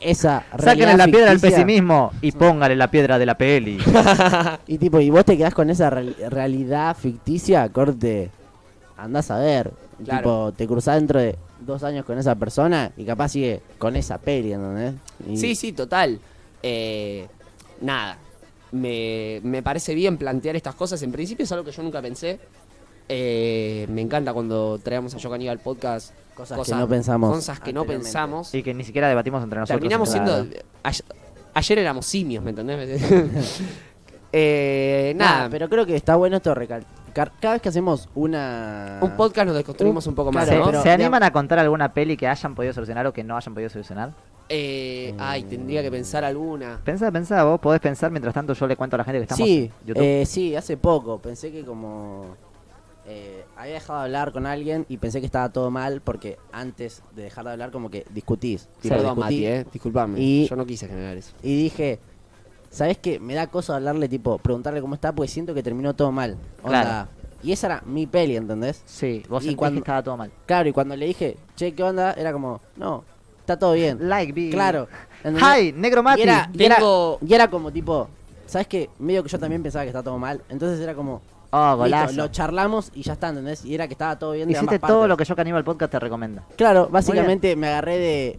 esa 0.00 0.44
Sáquenle 0.52 0.86
realidad 0.86 0.98
la 0.98 1.06
piedra 1.06 1.30
al 1.32 1.40
pesimismo 1.40 2.12
y 2.20 2.30
póngale 2.32 2.76
la 2.76 2.88
piedra 2.90 3.18
de 3.18 3.26
la 3.26 3.36
peli. 3.36 3.78
Y 4.68 4.78
tipo, 4.78 5.00
y 5.00 5.10
vos 5.10 5.24
te 5.24 5.36
quedás 5.36 5.54
con 5.54 5.68
esa 5.70 5.90
real- 5.90 6.14
realidad 6.30 6.96
ficticia, 6.96 7.68
corte, 7.70 8.30
andás 8.96 9.30
a 9.32 9.38
ver. 9.38 9.72
Claro. 10.04 10.18
Tipo, 10.20 10.52
te 10.56 10.66
cruzás 10.68 10.96
dentro 10.96 11.18
de 11.20 11.36
dos 11.60 11.82
años 11.84 12.04
con 12.04 12.18
esa 12.18 12.34
persona 12.34 12.92
y 12.96 13.04
capaz 13.04 13.30
sigue 13.30 13.60
con 13.78 13.96
esa 13.96 14.18
peli, 14.18 14.52
¿entendés? 14.52 14.94
Y- 15.28 15.36
Sí, 15.36 15.54
sí, 15.54 15.72
total. 15.72 16.18
Eh, 16.62 17.26
nada. 17.80 18.18
Me, 18.72 19.40
me 19.44 19.62
parece 19.62 19.94
bien 19.94 20.16
plantear 20.18 20.56
estas 20.56 20.74
cosas. 20.74 21.00
En 21.02 21.12
principio 21.12 21.44
es 21.44 21.52
algo 21.52 21.64
que 21.64 21.70
yo 21.72 21.82
nunca 21.82 22.02
pensé. 22.02 22.40
Eh, 23.08 23.86
me 23.90 24.00
encanta 24.00 24.32
cuando 24.32 24.78
traemos 24.82 25.14
a 25.14 25.18
Yo 25.18 25.30
Caníbal 25.30 25.58
al 25.58 25.62
podcast 25.62 26.14
Cosas 26.34 26.58
que 26.66 26.74
no 26.74 26.88
pensamos 26.88 27.36
Cosas 27.36 27.60
que 27.60 27.72
no 27.72 27.84
pensamos. 27.84 28.54
y 28.54 28.62
que 28.62 28.72
ni 28.74 28.82
siquiera 28.82 29.08
debatimos 29.08 29.42
entre 29.44 29.60
nosotros. 29.60 29.78
Terminamos 29.78 30.08
siendo. 30.10 30.46
Ayer, 30.82 31.04
ayer 31.52 31.78
éramos 31.78 32.06
simios, 32.06 32.42
¿me 32.42 32.50
entendés? 32.50 33.00
eh, 34.32 35.12
Nada, 35.16 35.36
nada, 35.38 35.48
pero 35.50 35.68
creo 35.68 35.86
que 35.86 35.94
está 35.96 36.16
bueno 36.16 36.36
esto 36.38 36.54
recalcar. 36.54 37.03
Cada 37.14 37.54
vez 37.54 37.62
que 37.62 37.68
hacemos 37.68 38.08
una. 38.14 38.98
un 39.00 39.12
podcast 39.16 39.46
nos 39.46 39.56
desconstruimos 39.56 40.06
un 40.06 40.14
poco 40.14 40.32
más, 40.32 40.44
¿Se, 40.44 40.50
Claro, 40.50 40.66
¿no? 40.66 40.70
pero- 40.72 40.82
se 40.82 40.90
animan 40.90 41.22
a 41.22 41.30
contar 41.32 41.58
alguna 41.60 41.92
peli 41.94 42.16
que 42.16 42.26
hayan 42.28 42.54
podido 42.54 42.72
solucionar 42.74 43.06
o 43.06 43.12
que 43.12 43.22
no 43.24 43.36
hayan 43.36 43.54
podido 43.54 43.70
solucionar? 43.70 44.12
Eh, 44.48 45.14
ay, 45.18 45.44
tendría 45.44 45.82
que 45.82 45.90
pensar 45.90 46.22
alguna. 46.24 46.80
Pensá, 46.84 47.10
pensá, 47.10 47.44
vos 47.44 47.58
podés 47.60 47.80
pensar 47.80 48.10
mientras 48.10 48.34
tanto 48.34 48.52
yo 48.52 48.66
le 48.66 48.76
cuento 48.76 48.96
a 48.96 48.98
la 48.98 49.04
gente 49.04 49.18
que 49.18 49.22
estamos 49.22 49.46
Sí, 49.46 49.70
en 49.80 49.86
YouTube. 49.86 50.02
eh, 50.02 50.26
sí, 50.26 50.54
hace 50.54 50.76
poco. 50.76 51.18
Pensé 51.18 51.50
que 51.50 51.64
como. 51.64 52.36
eh, 53.06 53.44
había 53.56 53.74
dejado 53.74 53.98
de 54.00 54.04
hablar 54.06 54.32
con 54.32 54.46
alguien 54.46 54.86
y 54.88 54.96
pensé 54.96 55.20
que 55.20 55.26
estaba 55.26 55.50
todo 55.50 55.70
mal 55.70 56.00
porque 56.02 56.38
antes 56.52 57.02
de 57.14 57.22
dejar 57.24 57.44
de 57.44 57.52
hablar, 57.52 57.70
como 57.70 57.90
que 57.90 58.04
discutís. 58.10 58.66
Tipo, 58.80 58.94
Perdón, 58.96 59.16
discutí. 59.16 59.20
Mati, 59.36 59.46
eh. 59.46 59.66
Disculpame. 59.72 60.20
Y- 60.20 60.46
Yo 60.48 60.56
no 60.56 60.66
quise 60.66 60.88
generar 60.88 61.16
eso. 61.16 61.32
Y 61.42 61.54
dije, 61.56 61.98
¿sabes 62.74 62.98
qué? 62.98 63.18
Me 63.20 63.34
da 63.34 63.46
cosa 63.46 63.76
hablarle, 63.76 64.08
tipo, 64.08 64.38
preguntarle 64.38 64.80
cómo 64.80 64.94
está, 64.94 65.12
porque 65.12 65.30
siento 65.30 65.54
que 65.54 65.62
terminó 65.62 65.94
todo 65.94 66.10
mal. 66.12 66.36
Onda. 66.62 66.82
Claro. 66.82 67.08
Y 67.42 67.52
esa 67.52 67.66
era 67.68 67.82
mi 67.86 68.06
peli, 68.06 68.36
¿entendés? 68.36 68.82
Sí, 68.86 69.22
vos 69.28 69.44
y 69.44 69.54
cuando- 69.54 69.76
que 69.76 69.80
estaba 69.84 70.02
todo 70.02 70.16
mal. 70.16 70.30
Claro, 70.46 70.68
y 70.68 70.72
cuando 70.72 70.96
le 70.96 71.06
dije, 71.06 71.36
che, 71.56 71.72
¿qué 71.74 71.82
onda? 71.82 72.12
Era 72.14 72.32
como, 72.32 72.60
no, 72.76 73.04
está 73.40 73.58
todo 73.58 73.72
bien. 73.74 74.08
Like, 74.08 74.32
be... 74.32 74.50
Claro. 74.50 74.88
¿entendés? 75.22 75.42
Hi, 75.44 75.72
negro 75.72 76.02
Mati. 76.02 76.20
Y 76.20 76.22
era, 76.22 76.50
y 76.52 76.64
era- 76.64 76.76
Tengo- 76.76 77.18
y 77.26 77.34
era 77.34 77.48
como 77.50 77.70
tipo, 77.70 78.08
¿sabes 78.46 78.66
qué? 78.66 78.88
Medio 78.98 79.22
que 79.22 79.28
yo 79.28 79.38
también 79.38 79.62
pensaba 79.62 79.84
que 79.84 79.88
estaba 79.90 80.02
todo 80.02 80.18
mal. 80.18 80.40
Entonces 80.48 80.80
era 80.80 80.94
como, 80.94 81.20
Oh, 81.50 81.66
listo, 81.70 81.76
golazo. 81.76 82.12
lo 82.16 82.28
charlamos 82.28 82.90
y 82.94 83.02
ya 83.02 83.12
está, 83.12 83.28
¿entendés? 83.28 83.64
Y 83.64 83.74
era 83.74 83.86
que 83.86 83.92
estaba 83.92 84.18
todo 84.18 84.32
bien 84.32 84.48
de 84.48 84.52
Hiciste 84.54 84.74
ambas 84.76 84.88
todo 84.88 85.00
partes. 85.00 85.08
lo 85.10 85.16
que 85.18 85.24
yo 85.24 85.36
Caníbal 85.36 85.64
Podcast 85.64 85.92
te 85.92 86.00
recomienda. 86.00 86.42
Claro, 86.56 86.88
básicamente 86.90 87.54
me 87.56 87.68
agarré 87.68 87.98
de 87.98 88.38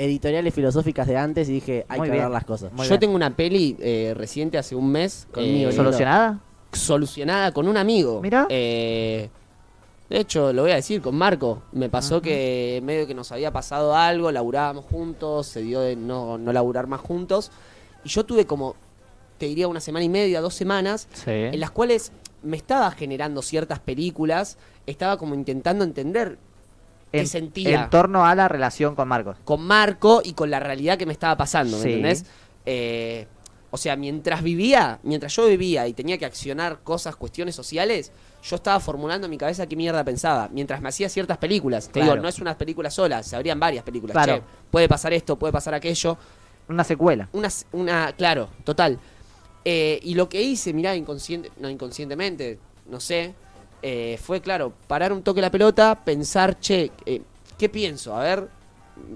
editoriales 0.00 0.54
filosóficas 0.54 1.06
de 1.06 1.16
antes 1.16 1.48
y 1.48 1.52
dije, 1.52 1.84
hay 1.88 1.98
Muy 1.98 2.08
que 2.08 2.12
bien. 2.12 2.24
hablar 2.24 2.40
las 2.40 2.46
cosas. 2.46 2.72
Muy 2.72 2.84
Yo 2.86 2.90
bien. 2.90 3.00
tengo 3.00 3.14
una 3.14 3.34
peli 3.36 3.76
eh, 3.80 4.14
reciente 4.16 4.58
hace 4.58 4.74
un 4.74 4.90
mes. 4.90 5.26
Conmigo, 5.32 5.70
eh. 5.70 5.72
¿Solucionada? 5.72 6.40
solucionada 6.72 7.52
con 7.52 7.66
un 7.68 7.76
amigo. 7.76 8.20
Mirá. 8.22 8.46
Eh, 8.48 9.28
de 10.08 10.18
hecho, 10.20 10.52
lo 10.52 10.62
voy 10.62 10.70
a 10.70 10.76
decir 10.76 11.00
con 11.02 11.16
Marco. 11.16 11.62
Me 11.72 11.88
pasó 11.88 12.20
que 12.22 12.80
medio 12.84 13.06
que 13.06 13.14
nos 13.14 13.30
había 13.32 13.52
pasado 13.52 13.94
algo, 13.96 14.30
laburábamos 14.32 14.84
juntos, 14.84 15.46
se 15.46 15.62
dio 15.62 15.80
de 15.80 15.96
no, 15.96 16.38
no 16.38 16.52
laburar 16.52 16.86
más 16.86 17.00
juntos. 17.00 17.50
Y 18.04 18.08
yo 18.08 18.24
tuve 18.24 18.46
como, 18.46 18.74
te 19.38 19.46
diría, 19.46 19.68
una 19.68 19.80
semana 19.80 20.04
y 20.04 20.08
media, 20.08 20.40
dos 20.40 20.54
semanas, 20.54 21.08
Sí. 21.12 21.30
en 21.30 21.58
las 21.60 21.70
cuales 21.70 22.12
me 22.42 22.56
estaba 22.56 22.90
generando 22.92 23.42
ciertas 23.42 23.78
películas, 23.80 24.56
estaba 24.86 25.16
como 25.16 25.34
intentando 25.34 25.84
entender 25.84 26.38
En, 27.12 27.26
sentía 27.26 27.84
en 27.84 27.90
torno 27.90 28.24
a 28.24 28.34
la 28.34 28.46
relación 28.48 28.94
con 28.94 29.08
Marcos. 29.08 29.36
con 29.44 29.62
Marco 29.62 30.22
y 30.24 30.32
con 30.32 30.50
la 30.50 30.60
realidad 30.60 30.96
que 30.96 31.06
me 31.06 31.12
estaba 31.12 31.36
pasando, 31.36 31.76
¿me 31.78 31.82
Sí. 31.82 31.88
entendés? 31.88 32.24
Eh, 32.66 33.26
o 33.72 33.76
sea, 33.76 33.96
mientras 33.96 34.42
vivía, 34.42 34.98
mientras 35.02 35.34
yo 35.34 35.46
vivía 35.46 35.86
y 35.86 35.92
tenía 35.92 36.18
que 36.18 36.26
accionar 36.26 36.80
cosas, 36.82 37.14
cuestiones 37.16 37.54
sociales, 37.54 38.10
yo 38.42 38.56
estaba 38.56 38.80
formulando 38.80 39.26
en 39.26 39.30
mi 39.30 39.38
cabeza 39.38 39.66
qué 39.66 39.76
mierda 39.76 40.02
pensaba. 40.04 40.48
Mientras 40.52 40.80
me 40.80 40.88
hacía 40.88 41.08
ciertas 41.08 41.38
películas. 41.38 41.86
Te 41.86 41.92
Claro. 42.00 42.12
digo, 42.12 42.22
no 42.22 42.28
es 42.28 42.38
una 42.40 42.56
película 42.58 42.90
sola, 42.90 43.22
se 43.22 43.36
abrían 43.36 43.60
varias 43.60 43.84
películas. 43.84 44.14
Claro. 44.14 44.38
Che, 44.38 44.42
puede 44.70 44.88
pasar 44.88 45.12
esto, 45.12 45.36
puede 45.38 45.52
pasar 45.52 45.74
aquello. 45.74 46.16
Una 46.68 46.82
secuela. 46.84 47.28
Una, 47.32 47.48
una 47.72 48.12
claro, 48.12 48.48
total. 48.64 48.98
Eh, 49.64 50.00
y 50.02 50.14
lo 50.14 50.28
que 50.28 50.40
hice, 50.42 50.72
mirá, 50.72 50.96
inconsciente, 50.96 51.50
no 51.58 51.68
inconscientemente, 51.68 52.58
no 52.88 52.98
sé, 52.98 53.34
eh, 53.82 54.18
fue, 54.22 54.40
claro, 54.40 54.72
parar 54.86 55.12
un 55.12 55.22
toque 55.22 55.40
la 55.40 55.50
pelota, 55.50 56.00
pensar, 56.04 56.58
che, 56.60 56.90
eh, 57.06 57.22
¿qué 57.58 57.68
pienso? 57.68 58.16
A 58.16 58.22
ver, 58.22 58.48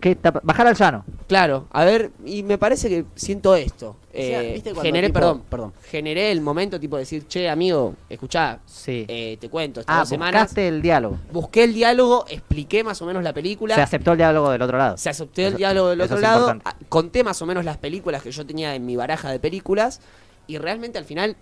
¿Qué 0.01 0.17
Bajar 0.43 0.67
al 0.67 0.75
llano. 0.77 1.05
Claro, 1.29 1.67
a 1.71 1.85
ver, 1.85 2.11
y 2.25 2.43
me 2.43 2.57
parece 2.57 2.89
que 2.89 3.05
siento 3.17 3.55
esto. 3.55 3.97
sea, 4.15 4.43
Eh, 4.43 4.53
¿viste 4.55 4.71
cuando 4.71 4.83
generé, 4.83 5.09
tipo- 5.09 5.19
perdón, 5.21 5.43
perdón. 5.51 5.73
generé 5.91 6.33
el 6.33 6.41
momento 6.41 6.81
tipo 6.81 6.97
de 6.97 7.01
decir, 7.01 7.27
che, 7.29 7.51
amigo, 7.51 7.95
escuchá, 8.09 8.61
Sí. 8.65 9.05
eh, 9.07 9.37
te 9.39 9.51
cuento, 9.51 9.81
estas 9.81 9.95
ah, 9.97 9.99
dos 10.01 10.09
semanas 10.09 10.41
buscaste 10.43 10.69
el 10.69 10.81
diálogo. 10.81 11.19
busqué 11.31 11.65
el 11.65 11.75
diálogo, 11.75 12.25
expliqué 12.31 12.83
más 12.83 13.03
o 13.03 13.07
menos 13.07 13.23
la 13.23 13.35
película, 13.35 13.75
Se 13.75 13.83
aceptó 13.83 14.13
el 14.13 14.17
diálogo 14.19 14.51
del 14.53 14.63
otro 14.63 14.79
lado. 14.79 14.97
se 14.97 15.11
aceptó 15.11 15.43
el 15.43 15.49
Eso- 15.49 15.57
diálogo 15.59 15.89
del 15.91 16.01
otro 16.01 16.19
lado, 16.19 16.51
importante. 16.53 16.85
a- 16.87 16.89
conté 16.89 17.23
más 17.23 17.43
o 17.43 17.47
menos 17.47 17.63
las 17.67 17.77
películas 17.77 18.23
que 18.23 18.31
yo 18.33 18.47
tenía 18.47 18.75
en 18.75 18.87
mi 18.87 18.97
baraja 18.97 19.31
de 19.31 19.39
películas, 19.39 20.01
y 20.47 20.57
realmente 20.57 20.97
al 20.99 21.05
final 21.05 21.37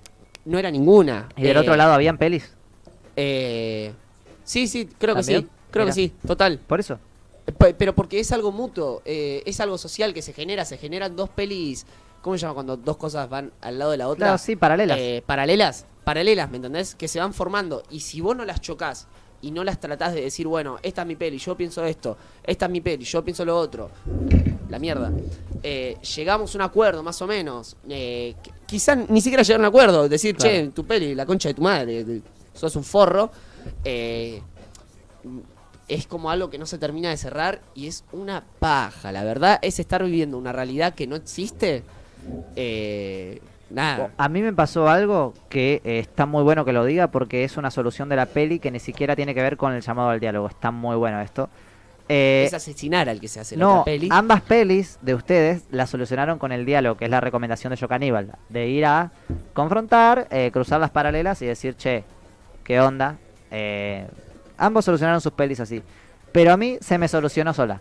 no 0.46 0.58
era 0.58 0.68
ninguna. 0.72 1.28
¿Y 1.36 1.42
del 1.42 1.56
Eh, 1.58 1.60
otro 1.60 1.76
lado 1.76 1.92
habían 1.92 2.18
pelis? 2.18 2.56
Eh, 3.16 3.92
sí, 4.44 4.66
sí, 4.66 4.88
creo 4.98 5.14
que 5.14 5.22
sí, 5.22 5.32
creo 5.70 5.84
Mira. 5.84 5.86
que 5.86 5.92
sí, 5.92 6.12
total. 6.26 6.58
Por 6.66 6.80
eso. 6.80 6.98
Pe- 7.58 7.74
Pero 7.74 7.94
porque 7.94 8.20
es 8.20 8.30
algo 8.32 8.52
mutuo, 8.52 9.02
eh, 9.04 9.42
es 9.46 9.60
algo 9.60 9.78
social 9.78 10.14
que 10.14 10.22
se 10.22 10.32
genera, 10.32 10.64
se 10.64 10.78
generan 10.78 11.16
dos 11.16 11.28
pelis, 11.28 11.86
¿cómo 12.20 12.36
se 12.36 12.42
llama 12.42 12.54
cuando 12.54 12.76
dos 12.76 12.96
cosas 12.96 13.28
van 13.28 13.52
al 13.60 13.78
lado 13.78 13.90
de 13.90 13.96
la 13.96 14.08
otra? 14.08 14.26
Claro, 14.26 14.38
sí, 14.38 14.54
paralelas. 14.56 14.98
Eh, 15.00 15.22
paralelas, 15.26 15.86
paralelas, 16.04 16.50
¿me 16.50 16.56
entendés? 16.56 16.94
Que 16.94 17.08
se 17.08 17.18
van 17.18 17.34
formando 17.34 17.82
y 17.90 18.00
si 18.00 18.20
vos 18.20 18.36
no 18.36 18.44
las 18.44 18.60
chocas 18.60 19.08
y 19.40 19.50
no 19.50 19.64
las 19.64 19.80
tratás 19.80 20.14
de 20.14 20.20
decir, 20.20 20.46
bueno, 20.46 20.78
esta 20.84 21.02
es 21.02 21.08
mi 21.08 21.16
peli, 21.16 21.38
yo 21.38 21.56
pienso 21.56 21.84
esto, 21.84 22.16
esta 22.44 22.66
es 22.66 22.70
mi 22.70 22.80
peli, 22.80 23.04
yo 23.04 23.24
pienso 23.24 23.44
lo 23.44 23.58
otro, 23.58 23.90
la 24.68 24.78
mierda. 24.78 25.10
Eh, 25.64 25.96
llegamos 26.16 26.54
a 26.54 26.58
un 26.58 26.62
acuerdo 26.62 27.02
más 27.02 27.20
o 27.22 27.26
menos, 27.26 27.76
eh, 27.88 28.34
qu- 28.42 28.52
quizás 28.66 28.98
ni 29.10 29.20
siquiera 29.20 29.42
llegar 29.42 29.60
a 29.60 29.62
un 29.62 29.66
acuerdo, 29.66 30.08
decir, 30.08 30.36
Claro. 30.36 30.48
che, 30.52 30.68
tu 30.68 30.84
peli, 30.84 31.16
la 31.16 31.26
concha 31.26 31.48
de 31.48 31.54
tu 31.54 31.62
madre, 31.62 32.04
sos 32.54 32.76
un 32.76 32.84
forro. 32.84 33.30
eh, 33.84 34.42
es 35.88 36.06
como 36.06 36.30
algo 36.30 36.48
que 36.48 36.58
no 36.58 36.66
se 36.66 36.78
termina 36.78 37.10
de 37.10 37.16
cerrar 37.16 37.60
y 37.74 37.86
es 37.86 38.04
una 38.12 38.44
paja, 38.58 39.12
la 39.12 39.24
verdad, 39.24 39.58
es 39.62 39.78
estar 39.78 40.02
viviendo 40.02 40.38
una 40.38 40.52
realidad 40.52 40.94
que 40.94 41.06
no 41.06 41.16
existe. 41.16 41.82
Eh, 42.56 43.40
nada. 43.68 44.10
A 44.16 44.28
mí 44.28 44.42
me 44.42 44.52
pasó 44.52 44.88
algo 44.88 45.34
que 45.48 45.82
eh, 45.84 45.98
está 45.98 46.24
muy 46.24 46.42
bueno 46.44 46.64
que 46.64 46.72
lo 46.72 46.84
diga 46.84 47.08
porque 47.08 47.44
es 47.44 47.56
una 47.56 47.70
solución 47.70 48.08
de 48.08 48.16
la 48.16 48.26
peli 48.26 48.58
que 48.58 48.70
ni 48.70 48.78
siquiera 48.78 49.16
tiene 49.16 49.34
que 49.34 49.42
ver 49.42 49.56
con 49.56 49.72
el 49.74 49.82
llamado 49.82 50.10
al 50.10 50.20
diálogo. 50.20 50.48
Está 50.48 50.70
muy 50.70 50.96
bueno 50.96 51.20
esto. 51.20 51.50
Eh, 52.08 52.44
es 52.46 52.54
asesinar 52.54 53.08
al 53.08 53.20
que 53.20 53.28
se 53.28 53.40
hace 53.40 53.56
la 53.56 53.64
no, 53.64 53.72
otra 53.80 53.84
peli. 53.84 54.08
ambas 54.10 54.42
pelis 54.42 54.98
de 55.02 55.14
ustedes 55.14 55.64
la 55.70 55.86
solucionaron 55.86 56.38
con 56.38 56.52
el 56.52 56.66
diálogo, 56.66 56.96
que 56.96 57.04
es 57.04 57.10
la 57.10 57.20
recomendación 57.20 57.70
de 57.70 57.76
Yo 57.76 57.88
Caníbal, 57.88 58.32
de 58.48 58.68
ir 58.68 58.84
a 58.84 59.12
confrontar, 59.52 60.26
eh, 60.30 60.50
cruzar 60.52 60.80
las 60.80 60.90
paralelas 60.90 61.40
y 61.42 61.46
decir, 61.46 61.76
che, 61.76 62.04
¿qué 62.64 62.80
onda? 62.80 63.18
Eh, 63.50 64.06
ambos 64.56 64.84
solucionaron 64.84 65.20
sus 65.20 65.32
pelis 65.32 65.60
así. 65.60 65.82
Pero 66.32 66.52
a 66.52 66.56
mí 66.56 66.78
se 66.80 66.98
me 66.98 67.08
solucionó 67.08 67.52
sola. 67.52 67.80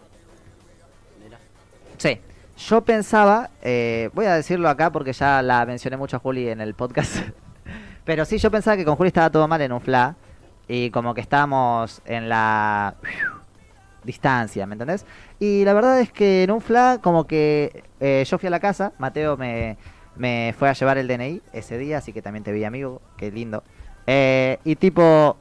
Sí. 1.97 2.19
Yo 2.57 2.81
pensaba, 2.81 3.49
eh, 3.61 4.09
voy 4.13 4.25
a 4.25 4.35
decirlo 4.35 4.69
acá 4.69 4.91
porque 4.91 5.13
ya 5.13 5.41
la 5.41 5.65
mencioné 5.65 5.97
mucho 5.97 6.17
a 6.17 6.19
Juli 6.19 6.49
en 6.49 6.61
el 6.61 6.73
podcast. 6.73 7.17
Pero 8.05 8.25
sí, 8.25 8.37
yo 8.37 8.51
pensaba 8.51 8.77
que 8.77 8.85
con 8.85 8.95
Juli 8.95 9.07
estaba 9.07 9.29
todo 9.29 9.47
mal 9.47 9.61
en 9.61 9.71
un 9.71 9.81
fla. 9.81 10.15
Y 10.67 10.89
como 10.91 11.13
que 11.13 11.21
estábamos 11.21 12.01
en 12.05 12.29
la 12.29 12.95
distancia, 14.03 14.65
¿me 14.67 14.73
entendés? 14.73 15.05
Y 15.39 15.63
la 15.63 15.73
verdad 15.73 15.99
es 15.99 16.11
que 16.11 16.43
en 16.43 16.51
un 16.51 16.61
fla, 16.61 16.99
como 17.01 17.25
que 17.25 17.83
eh, 17.99 18.23
yo 18.27 18.37
fui 18.37 18.47
a 18.47 18.51
la 18.51 18.59
casa, 18.59 18.93
Mateo 18.97 19.37
me, 19.37 19.77
me 20.15 20.53
fue 20.57 20.69
a 20.69 20.73
llevar 20.73 20.97
el 20.97 21.07
DNI 21.07 21.41
ese 21.53 21.77
día, 21.77 21.97
así 21.97 22.13
que 22.13 22.21
también 22.21 22.43
te 22.43 22.51
vi, 22.51 22.63
amigo, 22.63 23.01
qué 23.17 23.31
lindo. 23.31 23.63
Eh, 24.07 24.59
y 24.63 24.75
tipo, 24.75 25.37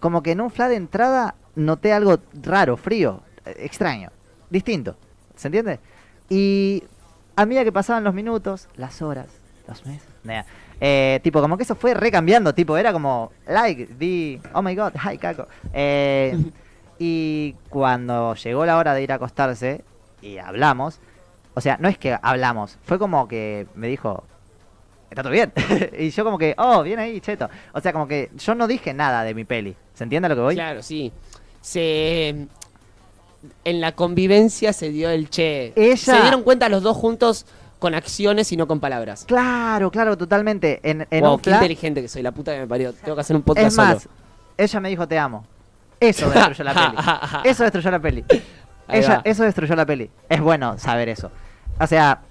como 0.00 0.22
que 0.22 0.32
en 0.32 0.40
un 0.40 0.50
fla 0.50 0.68
de 0.68 0.76
entrada 0.76 1.34
noté 1.54 1.92
algo 1.92 2.18
raro, 2.42 2.76
frío, 2.76 3.22
eh, 3.44 3.54
extraño, 3.58 4.10
distinto, 4.48 4.96
¿se 5.36 5.48
entiende? 5.48 5.80
Y 6.28 6.84
a 7.36 7.46
medida 7.46 7.64
que 7.64 7.72
pasaban 7.72 8.04
los 8.04 8.14
minutos, 8.14 8.68
las 8.76 9.02
horas, 9.02 9.26
los 9.66 9.84
meses, 9.86 10.08
eh, 10.80 11.20
tipo, 11.22 11.40
como 11.40 11.56
que 11.56 11.64
eso 11.64 11.74
fue 11.74 11.94
recambiando, 11.94 12.54
tipo, 12.54 12.76
era 12.76 12.92
como, 12.92 13.32
like, 13.46 13.86
di, 13.98 14.40
oh 14.54 14.62
my 14.62 14.74
god, 14.74 14.92
hi, 15.04 15.18
caco. 15.18 15.46
Eh, 15.72 16.38
y 16.98 17.54
cuando 17.68 18.34
llegó 18.34 18.64
la 18.64 18.76
hora 18.76 18.94
de 18.94 19.02
ir 19.02 19.12
a 19.12 19.16
acostarse 19.16 19.84
y 20.22 20.38
hablamos, 20.38 21.00
o 21.54 21.60
sea, 21.60 21.76
no 21.80 21.88
es 21.88 21.98
que 21.98 22.16
hablamos, 22.22 22.78
fue 22.84 22.98
como 22.98 23.28
que 23.28 23.66
me 23.74 23.88
dijo, 23.88 24.24
está 25.10 25.22
todo 25.22 25.32
bien. 25.32 25.52
y 25.98 26.10
yo 26.10 26.24
como 26.24 26.38
que, 26.38 26.54
oh, 26.58 26.82
bien 26.82 26.98
ahí, 26.98 27.20
cheto. 27.20 27.48
O 27.72 27.80
sea, 27.80 27.92
como 27.92 28.06
que 28.08 28.30
yo 28.36 28.54
no 28.54 28.66
dije 28.66 28.94
nada 28.94 29.22
de 29.24 29.34
mi 29.34 29.44
peli. 29.44 29.76
¿Se 29.94 30.04
entiende 30.04 30.26
a 30.26 30.28
lo 30.30 30.36
que 30.36 30.40
voy? 30.42 30.54
Claro, 30.54 30.82
sí. 30.82 31.12
Se. 31.60 32.46
En 33.64 33.80
la 33.80 33.92
convivencia 33.92 34.72
se 34.72 34.90
dio 34.90 35.08
el 35.10 35.30
che. 35.30 35.72
Ella- 35.76 35.96
Se 35.96 36.20
dieron 36.22 36.42
cuenta 36.42 36.68
los 36.68 36.82
dos 36.82 36.96
juntos 36.96 37.46
con 37.78 37.94
acciones 37.94 38.52
y 38.52 38.56
no 38.56 38.66
con 38.66 38.80
palabras. 38.80 39.24
Claro, 39.26 39.90
claro, 39.90 40.16
totalmente. 40.18 40.80
En, 40.82 41.06
en 41.10 41.20
wow, 41.24 41.34
un 41.34 41.40
qué 41.40 41.50
inteligente 41.50 42.02
que 42.02 42.08
soy, 42.08 42.22
la 42.22 42.32
puta 42.32 42.52
que 42.52 42.60
me 42.60 42.66
parió. 42.66 42.92
Tengo 42.92 43.14
que 43.14 43.20
hacer 43.22 43.34
un 43.36 43.42
podcast 43.42 43.66
Es 43.68 43.76
más, 43.76 44.02
solo. 44.02 44.14
ella 44.58 44.80
me 44.80 44.88
dijo 44.90 45.08
te 45.08 45.18
amo. 45.18 45.46
Eso 45.98 46.28
destruyó 46.30 46.64
la 46.64 46.74
peli. 46.74 46.96
Eso 47.50 47.62
destruyó 47.62 47.90
la 47.90 47.98
peli. 48.00 48.24
Ella, 48.88 49.22
eso 49.24 49.44
destruyó 49.44 49.76
la 49.76 49.86
peli. 49.86 50.10
Es 50.28 50.40
bueno 50.40 50.76
saber 50.76 51.08
eso. 51.10 51.30
O 51.78 51.86
sea, 51.86 52.22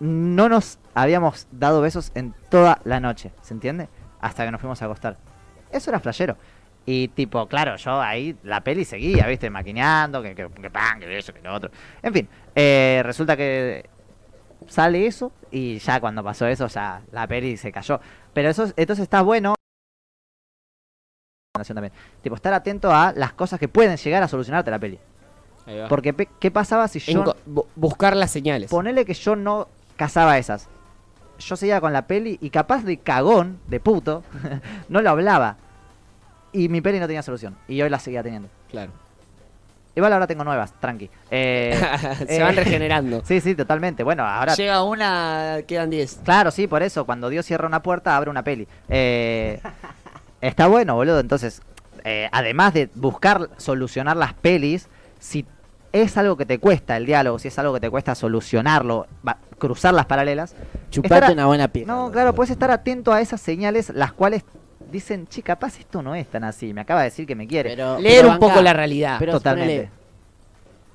no 0.00 0.48
nos 0.48 0.78
habíamos 0.94 1.46
dado 1.52 1.80
besos 1.80 2.12
en 2.14 2.34
toda 2.50 2.80
la 2.84 3.00
noche, 3.00 3.32
¿se 3.42 3.54
entiende? 3.54 3.88
Hasta 4.20 4.44
que 4.44 4.50
nos 4.50 4.60
fuimos 4.60 4.80
a 4.82 4.86
acostar. 4.86 5.16
Eso 5.70 5.90
era 5.90 6.00
flashero. 6.00 6.36
Y 6.84 7.08
tipo, 7.08 7.46
claro, 7.48 7.76
yo 7.76 8.00
ahí 8.00 8.36
la 8.44 8.60
peli 8.62 8.84
seguía, 8.84 9.26
¿viste? 9.26 9.50
Maquineando, 9.50 10.22
que, 10.22 10.34
que, 10.34 10.48
que 10.48 10.70
pan, 10.70 11.00
que 11.00 11.18
eso, 11.18 11.32
que 11.32 11.40
lo 11.42 11.52
otro. 11.54 11.70
En 12.02 12.12
fin, 12.12 12.28
eh, 12.54 13.00
resulta 13.04 13.36
que 13.36 13.88
sale 14.68 15.06
eso 15.06 15.32
y 15.50 15.78
ya 15.78 16.00
cuando 16.00 16.22
pasó 16.22 16.46
eso, 16.46 16.68
ya 16.68 17.02
la 17.10 17.26
peli 17.26 17.56
se 17.56 17.72
cayó. 17.72 18.00
Pero 18.32 18.50
eso, 18.50 18.72
entonces 18.76 19.02
está 19.02 19.22
bueno. 19.22 19.54
También. 21.66 21.92
Tipo, 22.22 22.36
estar 22.36 22.52
atento 22.52 22.94
a 22.94 23.12
las 23.16 23.32
cosas 23.32 23.58
que 23.58 23.66
pueden 23.66 23.96
llegar 23.96 24.22
a 24.22 24.28
solucionarte 24.28 24.70
la 24.70 24.78
peli. 24.78 24.98
Porque, 25.88 26.14
¿qué 26.38 26.50
pasaba 26.52 26.86
si 26.86 27.00
yo... 27.00 27.24
Enco- 27.24 27.66
buscar 27.74 28.14
las 28.14 28.30
señales. 28.30 28.70
Ponele 28.70 29.04
que 29.04 29.14
yo 29.14 29.34
no 29.34 29.66
cazaba 29.96 30.38
esas. 30.38 30.68
Yo 31.38 31.56
seguía 31.56 31.80
con 31.80 31.92
la 31.92 32.06
peli 32.06 32.38
y 32.40 32.50
capaz 32.50 32.84
de 32.84 32.98
cagón, 32.98 33.58
de 33.68 33.80
puto, 33.80 34.24
no 34.88 35.02
lo 35.02 35.10
hablaba. 35.10 35.56
Y 36.52 36.68
mi 36.68 36.80
peli 36.80 36.98
no 37.00 37.06
tenía 37.06 37.22
solución. 37.22 37.56
Y 37.68 37.82
hoy 37.82 37.90
la 37.90 37.98
seguía 37.98 38.22
teniendo. 38.22 38.48
Claro. 38.70 38.92
Igual 39.94 40.12
ahora 40.12 40.26
tengo 40.26 40.44
nuevas, 40.44 40.72
tranqui. 40.78 41.10
Eh, 41.30 41.78
Se 42.28 42.36
eh, 42.36 42.42
van 42.42 42.54
regenerando. 42.54 43.22
sí, 43.26 43.40
sí, 43.40 43.54
totalmente. 43.54 44.02
Bueno, 44.02 44.24
ahora... 44.24 44.54
Llega 44.54 44.82
una, 44.82 45.60
quedan 45.66 45.88
10. 45.88 46.20
Claro, 46.22 46.50
sí, 46.50 46.66
por 46.66 46.82
eso. 46.82 47.06
Cuando 47.06 47.30
Dios 47.30 47.46
cierra 47.46 47.66
una 47.66 47.82
puerta, 47.82 48.14
abre 48.14 48.28
una 48.28 48.44
peli. 48.44 48.68
Eh, 48.90 49.60
está 50.42 50.66
bueno, 50.66 50.94
boludo. 50.96 51.18
Entonces, 51.18 51.62
eh, 52.04 52.28
además 52.30 52.74
de 52.74 52.90
buscar 52.94 53.48
solucionar 53.56 54.18
las 54.18 54.34
pelis, 54.34 54.86
si 55.18 55.46
es 55.92 56.16
algo 56.16 56.36
que 56.36 56.44
te 56.46 56.58
cuesta 56.58 56.96
el 56.96 57.06
diálogo, 57.06 57.38
si 57.38 57.48
es 57.48 57.58
algo 57.58 57.72
que 57.74 57.80
te 57.80 57.90
cuesta 57.90 58.14
solucionarlo, 58.14 59.06
va- 59.26 59.38
cruzar 59.58 59.94
las 59.94 60.06
paralelas, 60.06 60.54
Chupate 60.90 61.14
Estar 61.14 61.32
una 61.32 61.46
buena 61.46 61.68
pieza. 61.68 61.90
No, 61.92 62.10
claro, 62.10 62.34
puedes 62.34 62.50
estar 62.50 62.70
atento 62.70 63.12
a 63.12 63.20
esas 63.20 63.40
señales, 63.40 63.90
las 63.90 64.12
cuales 64.12 64.42
dicen, 64.92 65.26
che, 65.26 65.42
capaz 65.42 65.78
esto 65.80 66.02
no 66.02 66.14
es 66.14 66.26
tan 66.28 66.44
así, 66.44 66.72
me 66.74 66.82
acaba 66.82 67.00
de 67.00 67.06
decir 67.06 67.26
que 67.26 67.34
me 67.34 67.46
quiere. 67.46 67.70
Pero- 67.70 67.98
Leer 67.98 68.22
pero 68.22 68.32
un 68.34 68.38
poco 68.38 68.60
la 68.62 68.72
realidad. 68.72 69.16
Pero 69.18 69.32
Totalmente. 69.32 69.74
ponele, 69.74 69.90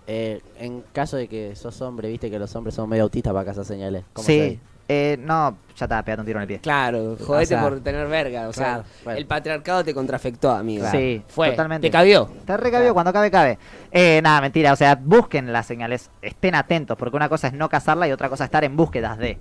eh, 0.07 0.41
en 0.59 0.83
caso 0.93 1.17
de 1.17 1.27
que 1.27 1.55
sos 1.55 1.79
hombre, 1.81 2.09
viste 2.09 2.29
que 2.29 2.39
los 2.39 2.55
hombres 2.55 2.75
son 2.75 2.89
medio 2.89 3.03
autistas 3.03 3.33
para 3.33 3.45
cazar 3.45 3.65
señales. 3.65 4.03
¿Cómo 4.13 4.25
sí, 4.25 4.37
sabés? 4.39 4.59
Eh, 4.93 5.17
no, 5.17 5.57
ya 5.73 5.85
estaba 5.85 6.03
pegando 6.03 6.23
un 6.23 6.25
tiro 6.25 6.39
en 6.39 6.41
el 6.41 6.47
pie. 6.49 6.59
Claro, 6.59 7.15
jodete 7.17 7.45
sea, 7.45 7.61
por 7.61 7.79
tener 7.79 8.07
verga. 8.09 8.49
O 8.49 8.51
claro, 8.51 8.83
sea, 8.83 9.03
bueno. 9.05 9.19
el 9.19 9.25
patriarcado 9.25 9.85
te 9.85 9.93
contrafectó, 9.93 10.51
amigo. 10.51 10.85
Sí, 10.91 11.23
Fue. 11.29 11.51
totalmente. 11.51 11.87
Te 11.87 11.91
cabió. 11.91 12.29
Te 12.45 12.57
recabió 12.57 12.93
cuando 12.93 13.13
cabe, 13.13 13.31
cabe. 13.31 13.57
Eh, 13.89 14.19
nada, 14.21 14.41
mentira, 14.41 14.73
o 14.73 14.75
sea, 14.75 14.95
busquen 14.95 15.53
las 15.53 15.65
señales, 15.65 16.09
estén 16.21 16.55
atentos, 16.55 16.97
porque 16.97 17.15
una 17.15 17.29
cosa 17.29 17.47
es 17.47 17.53
no 17.53 17.69
cazarla 17.69 18.05
y 18.05 18.11
otra 18.11 18.27
cosa 18.27 18.43
es 18.43 18.47
estar 18.49 18.65
en 18.65 18.75
búsquedas 18.75 19.17
de. 19.17 19.37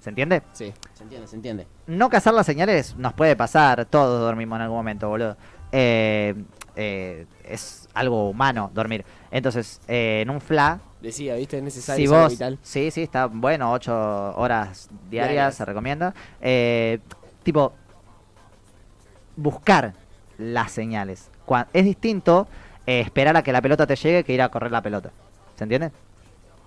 ¿Se 0.00 0.10
entiende? 0.10 0.42
Sí. 0.52 0.70
Se 0.92 1.02
entiende, 1.02 1.28
se 1.28 1.36
entiende. 1.36 1.66
No 1.86 2.10
cazar 2.10 2.34
las 2.34 2.44
señales 2.44 2.94
nos 2.98 3.14
puede 3.14 3.34
pasar, 3.34 3.86
todos 3.86 4.20
dormimos 4.20 4.56
en 4.56 4.62
algún 4.64 4.76
momento, 4.76 5.08
boludo. 5.08 5.38
Eh, 5.72 6.34
eh, 6.76 7.26
es 7.44 7.88
algo 7.94 8.28
humano 8.30 8.70
dormir. 8.74 9.04
Entonces, 9.30 9.80
eh, 9.88 10.20
en 10.22 10.30
un 10.30 10.40
fla, 10.40 10.80
Decía, 11.00 11.34
¿viste? 11.34 11.58
Es 11.58 11.62
necesario. 11.62 12.06
si 12.06 12.10
vos, 12.10 12.32
vital. 12.32 12.58
sí, 12.62 12.90
sí, 12.90 13.02
está 13.02 13.26
bueno, 13.26 13.70
8 13.72 14.36
horas 14.36 14.88
diarias, 15.10 15.32
Diarias. 15.34 15.54
se 15.54 15.64
recomienda. 15.66 16.14
Eh, 16.40 16.98
tipo, 17.42 17.74
buscar 19.36 19.92
las 20.38 20.72
señales. 20.72 21.30
Es 21.74 21.84
distinto 21.84 22.48
eh, 22.86 23.00
esperar 23.00 23.36
a 23.36 23.42
que 23.42 23.52
la 23.52 23.60
pelota 23.60 23.86
te 23.86 23.96
llegue 23.96 24.24
que 24.24 24.32
ir 24.32 24.40
a 24.40 24.48
correr 24.48 24.72
la 24.72 24.80
pelota. 24.80 25.10
¿Se 25.56 25.64
entiende? 25.64 25.92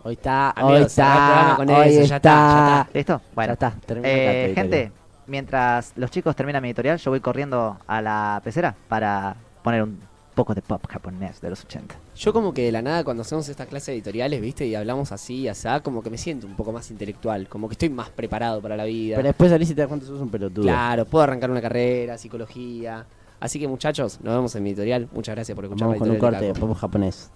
Hoy 0.03 0.13
está, 0.13 0.51
Amigo, 0.51 0.75
hoy 0.75 0.83
está, 0.83 1.53
con 1.57 1.69
hoy 1.69 1.87
eso, 1.87 2.03
ya 2.03 2.15
está, 2.17 2.29
ya 2.29 2.83
está. 2.83 2.89
¿Listo? 2.93 3.21
Bueno, 3.33 3.55
Ya 3.59 3.67
está, 3.67 3.73
Eh, 4.03 4.51
gente, 4.53 4.91
mientras 5.25 5.93
los 5.95 6.11
chicos 6.11 6.35
terminan 6.35 6.61
mi 6.61 6.69
editorial, 6.69 6.99
yo 6.99 7.09
voy 7.11 7.19
corriendo 7.19 7.77
a 7.87 8.01
la 8.03 8.39
pecera 8.43 8.75
para 8.87 9.35
poner 9.67 9.83
un 9.83 9.99
poco 10.33 10.55
de 10.55 10.61
pop 10.61 10.81
japonés 10.87 11.41
de 11.41 11.49
los 11.49 11.65
80. 11.65 11.93
Yo 12.15 12.31
como 12.31 12.53
que 12.53 12.63
de 12.63 12.71
la 12.71 12.81
nada 12.81 13.03
cuando 13.03 13.21
hacemos 13.23 13.49
estas 13.49 13.67
clases 13.67 13.89
editoriales, 13.89 14.39
¿viste? 14.39 14.65
Y 14.65 14.75
hablamos 14.75 15.11
así 15.11 15.41
y 15.41 15.47
así, 15.49 15.67
como 15.83 16.01
que 16.01 16.09
me 16.09 16.17
siento 16.17 16.47
un 16.47 16.55
poco 16.55 16.71
más 16.71 16.89
intelectual, 16.89 17.49
como 17.49 17.67
que 17.67 17.73
estoy 17.73 17.89
más 17.89 18.09
preparado 18.09 18.61
para 18.61 18.77
la 18.77 18.85
vida. 18.85 19.17
Pero 19.17 19.27
después 19.27 19.51
salís 19.51 19.69
y 19.71 19.75
te 19.75 19.81
das 19.81 19.89
cuenta 19.89 20.05
sos 20.05 20.21
un 20.21 20.29
pelotudo. 20.29 20.63
Claro, 20.63 21.03
puedo 21.03 21.23
arrancar 21.23 21.51
una 21.51 21.61
carrera, 21.61 22.17
psicología. 22.17 23.05
Así 23.41 23.59
que 23.59 23.67
muchachos, 23.67 24.19
nos 24.21 24.35
vemos 24.35 24.55
en 24.55 24.63
mi 24.63 24.69
editorial. 24.69 25.09
Muchas 25.11 25.35
gracias 25.35 25.53
por 25.53 25.65
escuchar 25.65 25.87
Vamos 25.89 25.99
con 25.99 26.11
un 26.11 26.17
corte 26.17 26.45
de 26.45 26.53
pop 26.53 26.73
japonés. 26.77 27.29